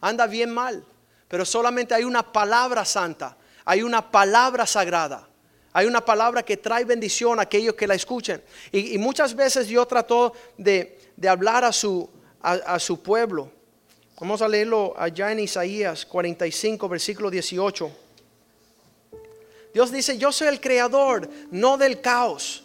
Anda 0.00 0.28
bien 0.28 0.54
mal. 0.54 0.84
Pero 1.26 1.44
solamente 1.44 1.96
hay 1.96 2.04
una 2.04 2.22
palabra 2.32 2.84
santa, 2.84 3.36
hay 3.64 3.82
una 3.82 4.08
palabra 4.08 4.68
sagrada. 4.68 5.28
Hay 5.72 5.86
una 5.86 6.04
palabra 6.04 6.44
que 6.44 6.58
trae 6.58 6.84
bendición 6.84 7.40
a 7.40 7.42
aquellos 7.42 7.74
que 7.74 7.88
la 7.88 7.94
escuchen. 7.94 8.40
Y, 8.70 8.98
muchas 8.98 9.34
veces 9.34 9.66
yo 9.66 9.84
trato 9.84 10.32
de, 10.56 11.10
hablar 11.28 11.64
a 11.64 11.72
su, 11.72 12.08
a 12.40 12.78
su 12.78 13.02
pueblo. 13.02 13.50
Vamos 14.20 14.42
a 14.42 14.46
leerlo 14.46 14.94
allá 14.96 15.32
en 15.32 15.40
Isaías 15.40 16.06
45, 16.06 16.88
versículo 16.88 17.30
18. 17.32 17.96
Dios 19.72 19.90
dice, 19.90 20.18
yo 20.18 20.32
soy 20.32 20.48
el 20.48 20.60
creador, 20.60 21.28
no 21.50 21.78
del 21.78 22.00
caos. 22.00 22.64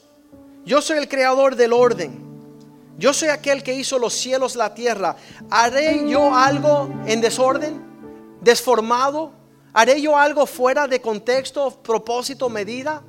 Yo 0.65 0.81
soy 0.81 0.97
el 0.97 1.07
creador 1.07 1.55
del 1.55 1.71
orden. 1.71 2.27
Yo 2.97 3.13
soy 3.13 3.29
aquel 3.29 3.63
que 3.63 3.73
hizo 3.73 3.97
los 3.99 4.13
cielos, 4.13 4.55
la 4.55 4.73
tierra. 4.73 5.15
¿Haré 5.49 6.09
yo 6.09 6.35
algo 6.35 6.89
en 7.05 7.21
desorden? 7.21 7.81
¿Desformado? 8.41 9.31
¿Haré 9.71 10.01
yo 10.01 10.17
algo 10.17 10.45
fuera 10.45 10.87
de 10.87 10.99
contexto, 10.99 11.71
propósito, 11.81 12.49
medida? 12.49 13.03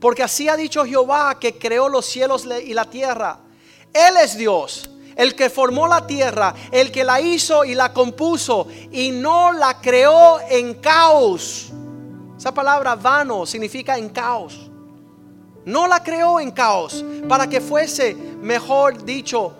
Porque 0.00 0.22
así 0.22 0.48
ha 0.48 0.56
dicho 0.56 0.84
Jehová 0.84 1.38
que 1.38 1.58
creó 1.58 1.88
los 1.88 2.06
cielos 2.06 2.46
y 2.64 2.72
la 2.72 2.84
tierra. 2.84 3.40
Él 3.92 4.14
es 4.22 4.36
Dios, 4.36 4.88
el 5.16 5.34
que 5.34 5.50
formó 5.50 5.86
la 5.86 6.06
tierra, 6.06 6.54
el 6.70 6.90
que 6.90 7.04
la 7.04 7.20
hizo 7.20 7.64
y 7.64 7.74
la 7.74 7.92
compuso 7.92 8.68
y 8.90 9.10
no 9.10 9.52
la 9.52 9.80
creó 9.80 10.40
en 10.48 10.74
caos. 10.74 11.71
Esa 12.42 12.52
palabra 12.52 12.96
vano 12.96 13.46
significa 13.46 13.96
en 13.96 14.08
caos. 14.08 14.68
No 15.64 15.86
la 15.86 16.02
creó 16.02 16.40
en 16.40 16.50
caos. 16.50 17.04
Para 17.28 17.46
que 17.46 17.60
fuese, 17.60 18.16
mejor 18.16 19.04
dicho, 19.04 19.52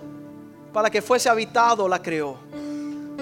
para 0.73 0.91
que 0.91 1.01
fuese 1.01 1.29
habitado, 1.29 1.87
la 1.87 2.03
creó. 2.03 2.39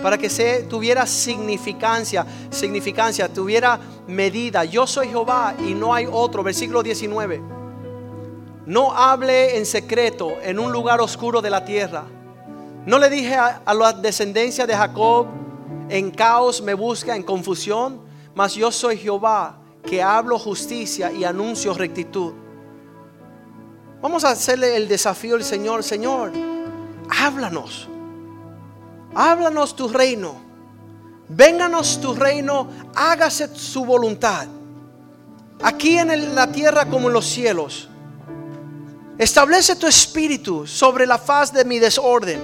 Para 0.02 0.16
que 0.16 0.30
se 0.30 0.62
tuviera 0.62 1.06
significancia, 1.06 2.24
significancia, 2.48 3.30
tuviera 3.30 3.78
medida. 4.06 4.64
Yo 4.64 4.86
soy 4.86 5.08
Jehová 5.08 5.54
y 5.58 5.74
no 5.74 5.92
hay 5.92 6.08
otro. 6.10 6.42
Versículo 6.42 6.82
19. 6.82 7.42
No 8.64 8.96
hable 8.96 9.58
en 9.58 9.66
secreto 9.66 10.38
en 10.40 10.58
un 10.58 10.72
lugar 10.72 11.02
oscuro 11.02 11.42
de 11.42 11.50
la 11.50 11.66
tierra. 11.66 12.04
No 12.86 12.98
le 12.98 13.10
dije 13.10 13.34
a, 13.34 13.60
a 13.66 13.74
la 13.74 13.92
descendencia 13.92 14.66
de 14.66 14.74
Jacob, 14.74 15.26
en 15.90 16.10
caos 16.12 16.62
me 16.62 16.72
busca, 16.72 17.14
en 17.14 17.22
confusión 17.22 18.08
mas 18.34 18.54
yo 18.54 18.70
soy 18.70 18.96
Jehová 18.96 19.56
que 19.84 20.02
hablo 20.02 20.38
justicia 20.38 21.10
y 21.12 21.24
anuncio 21.24 21.74
rectitud. 21.74 22.32
Vamos 24.00 24.24
a 24.24 24.30
hacerle 24.30 24.76
el 24.76 24.88
desafío 24.88 25.36
al 25.36 25.44
Señor, 25.44 25.82
Señor, 25.82 26.32
háblanos. 27.20 27.88
Háblanos 29.14 29.74
tu 29.74 29.88
reino. 29.88 30.48
Vénganos 31.28 32.00
tu 32.00 32.14
reino, 32.14 32.68
hágase 32.94 33.54
su 33.54 33.84
voluntad. 33.84 34.48
Aquí 35.62 35.98
en 35.98 36.34
la 36.34 36.50
tierra 36.50 36.86
como 36.86 37.08
en 37.08 37.14
los 37.14 37.26
cielos. 37.26 37.88
Establece 39.18 39.76
tu 39.76 39.86
espíritu 39.86 40.66
sobre 40.66 41.06
la 41.06 41.18
faz 41.18 41.52
de 41.52 41.64
mi 41.64 41.78
desorden, 41.78 42.40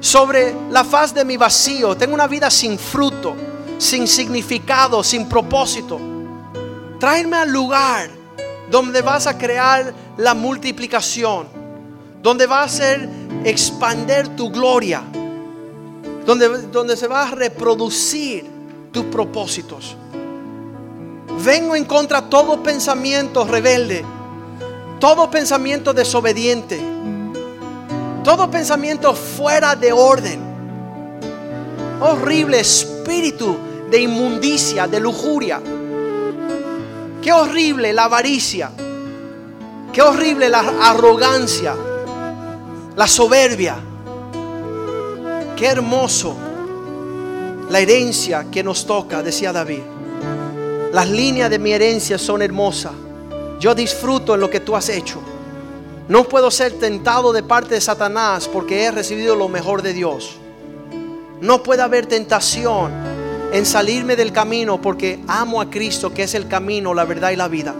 sobre 0.00 0.54
la 0.70 0.84
faz 0.84 1.12
de 1.12 1.24
mi 1.24 1.36
vacío. 1.36 1.96
Tengo 1.96 2.14
una 2.14 2.28
vida 2.28 2.48
sin 2.48 2.78
fruto 2.78 3.34
sin 3.78 4.06
significado, 4.06 5.02
sin 5.02 5.28
propósito. 5.28 6.00
Tráeme 6.98 7.36
al 7.36 7.50
lugar 7.50 8.10
donde 8.70 9.02
vas 9.02 9.26
a 9.26 9.36
crear 9.36 9.92
la 10.16 10.34
multiplicación, 10.34 11.46
donde 12.22 12.46
va 12.46 12.62
a 12.62 12.68
ser 12.68 13.08
expander 13.44 14.28
tu 14.34 14.50
gloria, 14.50 15.02
donde, 16.24 16.48
donde 16.68 16.96
se 16.96 17.06
va 17.06 17.28
a 17.28 17.30
reproducir 17.30 18.46
tus 18.92 19.04
propósitos. 19.04 19.96
Vengo 21.44 21.76
en 21.76 21.84
contra 21.84 22.22
de 22.22 22.28
todo 22.28 22.62
pensamiento 22.62 23.44
rebelde, 23.44 24.04
todo 24.98 25.30
pensamiento 25.30 25.92
desobediente, 25.92 26.80
todo 28.24 28.50
pensamiento 28.50 29.14
fuera 29.14 29.76
de 29.76 29.92
orden, 29.92 30.40
horrible 32.00 32.58
espíritu 32.58 33.65
de 33.90 34.00
inmundicia, 34.00 34.86
de 34.86 35.00
lujuria. 35.00 35.60
Qué 37.22 37.32
horrible 37.32 37.92
la 37.92 38.04
avaricia. 38.04 38.70
Qué 39.92 40.02
horrible 40.02 40.50
la 40.50 40.60
arrogancia, 40.82 41.74
la 42.94 43.06
soberbia. 43.06 43.76
Qué 45.56 45.66
hermoso 45.66 46.36
la 47.70 47.80
herencia 47.80 48.46
que 48.50 48.62
nos 48.62 48.86
toca, 48.86 49.22
decía 49.22 49.52
David. 49.52 49.80
Las 50.92 51.08
líneas 51.08 51.48
de 51.48 51.58
mi 51.58 51.72
herencia 51.72 52.18
son 52.18 52.42
hermosas. 52.42 52.92
Yo 53.58 53.74
disfruto 53.74 54.34
en 54.34 54.40
lo 54.40 54.50
que 54.50 54.60
tú 54.60 54.76
has 54.76 54.88
hecho. 54.90 55.20
No 56.08 56.24
puedo 56.24 56.50
ser 56.50 56.74
tentado 56.74 57.32
de 57.32 57.42
parte 57.42 57.74
de 57.74 57.80
Satanás 57.80 58.48
porque 58.52 58.84
he 58.84 58.90
recibido 58.90 59.34
lo 59.34 59.48
mejor 59.48 59.82
de 59.82 59.94
Dios. 59.94 60.36
No 61.40 61.62
puede 61.62 61.82
haber 61.82 62.06
tentación 62.06 62.92
en 63.52 63.64
salirme 63.64 64.16
del 64.16 64.32
camino 64.32 64.80
porque 64.80 65.20
amo 65.28 65.60
a 65.60 65.70
Cristo 65.70 66.12
que 66.12 66.24
es 66.24 66.34
el 66.34 66.48
camino, 66.48 66.94
la 66.94 67.04
verdad 67.04 67.30
y 67.30 67.36
la 67.36 67.48
vida. 67.48 67.74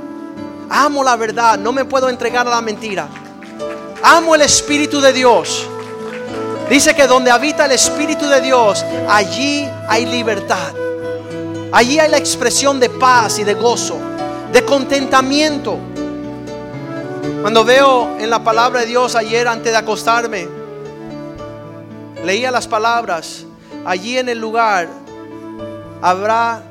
Amo 0.68 1.04
la 1.04 1.16
verdad, 1.16 1.58
no 1.58 1.72
me 1.72 1.84
puedo 1.84 2.08
entregar 2.08 2.46
a 2.46 2.50
la 2.50 2.60
mentira. 2.60 3.08
Amo 4.02 4.34
el 4.34 4.42
Espíritu 4.42 5.00
de 5.00 5.12
Dios. 5.12 5.66
Dice 6.68 6.94
que 6.94 7.06
donde 7.06 7.30
habita 7.30 7.66
el 7.66 7.72
Espíritu 7.72 8.26
de 8.26 8.40
Dios, 8.40 8.84
allí 9.08 9.68
hay 9.88 10.06
libertad. 10.06 10.74
Allí 11.72 11.98
hay 11.98 12.10
la 12.10 12.18
expresión 12.18 12.80
de 12.80 12.88
paz 12.88 13.38
y 13.38 13.44
de 13.44 13.54
gozo, 13.54 13.98
de 14.52 14.64
contentamiento. 14.64 15.78
Cuando 17.42 17.64
veo 17.64 18.16
en 18.18 18.30
la 18.30 18.42
palabra 18.42 18.80
de 18.80 18.86
Dios 18.86 19.14
ayer 19.14 19.46
antes 19.46 19.72
de 19.72 19.78
acostarme, 19.78 20.48
leía 22.24 22.50
las 22.50 22.66
palabras, 22.66 23.44
allí 23.84 24.18
en 24.18 24.28
el 24.28 24.38
lugar 24.38 25.05
habrá 26.02 26.62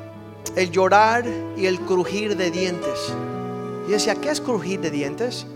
el 0.54 0.70
llorar 0.70 1.24
y 1.56 1.66
el 1.66 1.80
crujir 1.80 2.36
de 2.36 2.50
dientes. 2.50 3.12
Y 3.88 3.92
decía, 3.92 4.14
¿qué 4.14 4.30
es 4.30 4.40
crujir 4.40 4.80
de 4.80 4.90
dientes? 4.90 5.46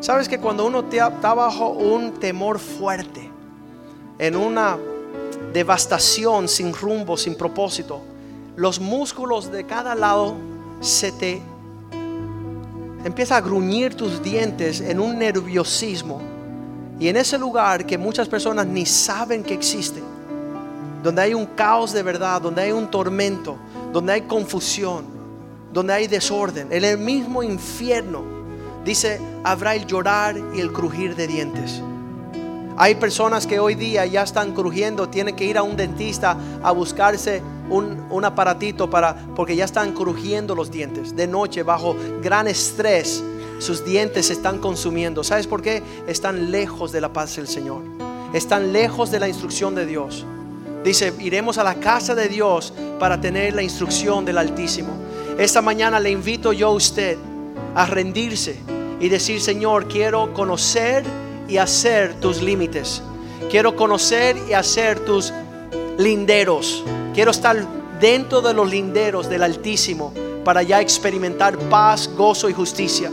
Sabes 0.00 0.28
que 0.28 0.38
cuando 0.38 0.66
uno 0.66 0.84
está 0.90 1.34
bajo 1.34 1.70
un 1.70 2.12
temor 2.12 2.58
fuerte, 2.58 3.30
en 4.18 4.36
una 4.36 4.78
devastación 5.52 6.48
sin 6.48 6.74
rumbo, 6.74 7.16
sin 7.16 7.34
propósito, 7.34 8.02
los 8.56 8.80
músculos 8.80 9.50
de 9.50 9.64
cada 9.64 9.94
lado 9.94 10.36
se 10.80 11.12
te 11.12 11.40
empieza 13.04 13.36
a 13.36 13.40
gruñir 13.40 13.94
tus 13.94 14.22
dientes 14.22 14.80
en 14.80 15.00
un 15.00 15.18
nerviosismo. 15.18 16.20
Y 16.98 17.08
en 17.08 17.16
ese 17.16 17.38
lugar 17.38 17.86
que 17.86 17.96
muchas 17.96 18.28
personas 18.28 18.66
ni 18.66 18.84
saben 18.84 19.42
que 19.42 19.54
existe, 19.54 20.02
donde 21.02 21.22
hay 21.22 21.34
un 21.34 21.46
caos 21.46 21.92
de 21.92 22.02
verdad, 22.02 22.40
donde 22.40 22.62
hay 22.62 22.72
un 22.72 22.90
tormento, 22.90 23.56
donde 23.92 24.12
hay 24.12 24.22
confusión, 24.22 25.04
donde 25.72 25.92
hay 25.92 26.06
desorden, 26.06 26.68
en 26.70 26.84
el 26.84 26.98
mismo 26.98 27.42
infierno, 27.42 28.22
dice, 28.84 29.20
habrá 29.44 29.74
el 29.74 29.86
llorar 29.86 30.36
y 30.54 30.60
el 30.60 30.72
crujir 30.72 31.14
de 31.14 31.26
dientes. 31.26 31.82
Hay 32.76 32.94
personas 32.94 33.46
que 33.46 33.60
hoy 33.60 33.74
día 33.74 34.06
ya 34.06 34.22
están 34.22 34.54
crujiendo, 34.54 35.08
tienen 35.08 35.36
que 35.36 35.44
ir 35.44 35.58
a 35.58 35.62
un 35.62 35.76
dentista 35.76 36.36
a 36.62 36.72
buscarse 36.72 37.42
un, 37.68 38.06
un, 38.10 38.24
aparatito 38.24 38.88
para, 38.88 39.14
porque 39.36 39.54
ya 39.54 39.66
están 39.66 39.92
crujiendo 39.92 40.54
los 40.54 40.70
dientes. 40.70 41.14
De 41.14 41.26
noche, 41.26 41.62
bajo 41.62 41.94
gran 42.22 42.48
estrés, 42.48 43.22
sus 43.58 43.84
dientes 43.84 44.26
se 44.26 44.32
están 44.32 44.58
consumiendo. 44.60 45.22
¿Sabes 45.22 45.46
por 45.46 45.60
qué? 45.60 45.82
Están 46.06 46.50
lejos 46.50 46.90
de 46.90 47.02
la 47.02 47.12
paz 47.12 47.36
del 47.36 47.46
Señor. 47.46 47.82
Están 48.32 48.72
lejos 48.72 49.10
de 49.10 49.20
la 49.20 49.28
instrucción 49.28 49.74
de 49.74 49.84
Dios. 49.84 50.24
Dice, 50.84 51.12
iremos 51.18 51.58
a 51.58 51.64
la 51.64 51.74
casa 51.74 52.14
de 52.14 52.28
Dios 52.28 52.72
para 52.98 53.20
tener 53.20 53.54
la 53.54 53.62
instrucción 53.62 54.24
del 54.24 54.38
Altísimo. 54.38 54.88
Esta 55.38 55.60
mañana 55.60 56.00
le 56.00 56.10
invito 56.10 56.52
yo 56.52 56.68
a 56.68 56.72
usted 56.72 57.18
a 57.74 57.86
rendirse 57.86 58.56
y 58.98 59.08
decir, 59.08 59.40
Señor, 59.40 59.88
quiero 59.88 60.32
conocer 60.32 61.04
y 61.48 61.58
hacer 61.58 62.14
tus 62.14 62.40
límites. 62.40 63.02
Quiero 63.50 63.76
conocer 63.76 64.36
y 64.48 64.54
hacer 64.54 65.00
tus 65.00 65.32
linderos. 65.98 66.82
Quiero 67.14 67.30
estar 67.30 67.56
dentro 68.00 68.40
de 68.40 68.54
los 68.54 68.70
linderos 68.70 69.28
del 69.28 69.42
Altísimo 69.42 70.14
para 70.44 70.62
ya 70.62 70.80
experimentar 70.80 71.58
paz, 71.58 72.08
gozo 72.16 72.48
y 72.48 72.54
justicia. 72.54 73.10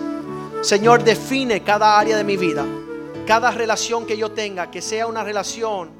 Señor, 0.62 1.04
define 1.04 1.64
cada 1.64 2.00
área 2.00 2.16
de 2.16 2.24
mi 2.24 2.38
vida, 2.38 2.66
cada 3.26 3.52
relación 3.52 4.06
que 4.06 4.18
yo 4.18 4.32
tenga, 4.32 4.72
que 4.72 4.82
sea 4.82 5.06
una 5.06 5.24
relación 5.24 5.97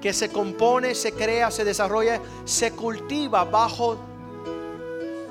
que 0.00 0.12
se 0.12 0.30
compone, 0.30 0.94
se 0.94 1.12
crea, 1.12 1.50
se 1.50 1.64
desarrolla, 1.64 2.20
se 2.44 2.72
cultiva 2.72 3.44
bajo 3.44 3.98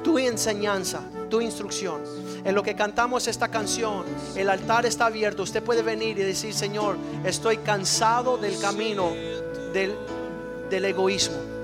tu 0.03 0.17
enseñanza, 0.17 1.01
tu 1.29 1.41
instrucción. 1.41 2.01
En 2.43 2.55
lo 2.55 2.63
que 2.63 2.75
cantamos 2.75 3.27
esta 3.27 3.49
canción, 3.49 4.05
el 4.35 4.49
altar 4.49 4.85
está 4.85 5.07
abierto. 5.07 5.43
Usted 5.43 5.63
puede 5.63 5.81
venir 5.81 6.17
y 6.17 6.23
decir, 6.23 6.53
Señor, 6.53 6.97
estoy 7.25 7.57
cansado 7.57 8.37
del 8.37 8.59
camino 8.59 9.11
del, 9.73 9.95
del 10.69 10.85
egoísmo. 10.85 11.56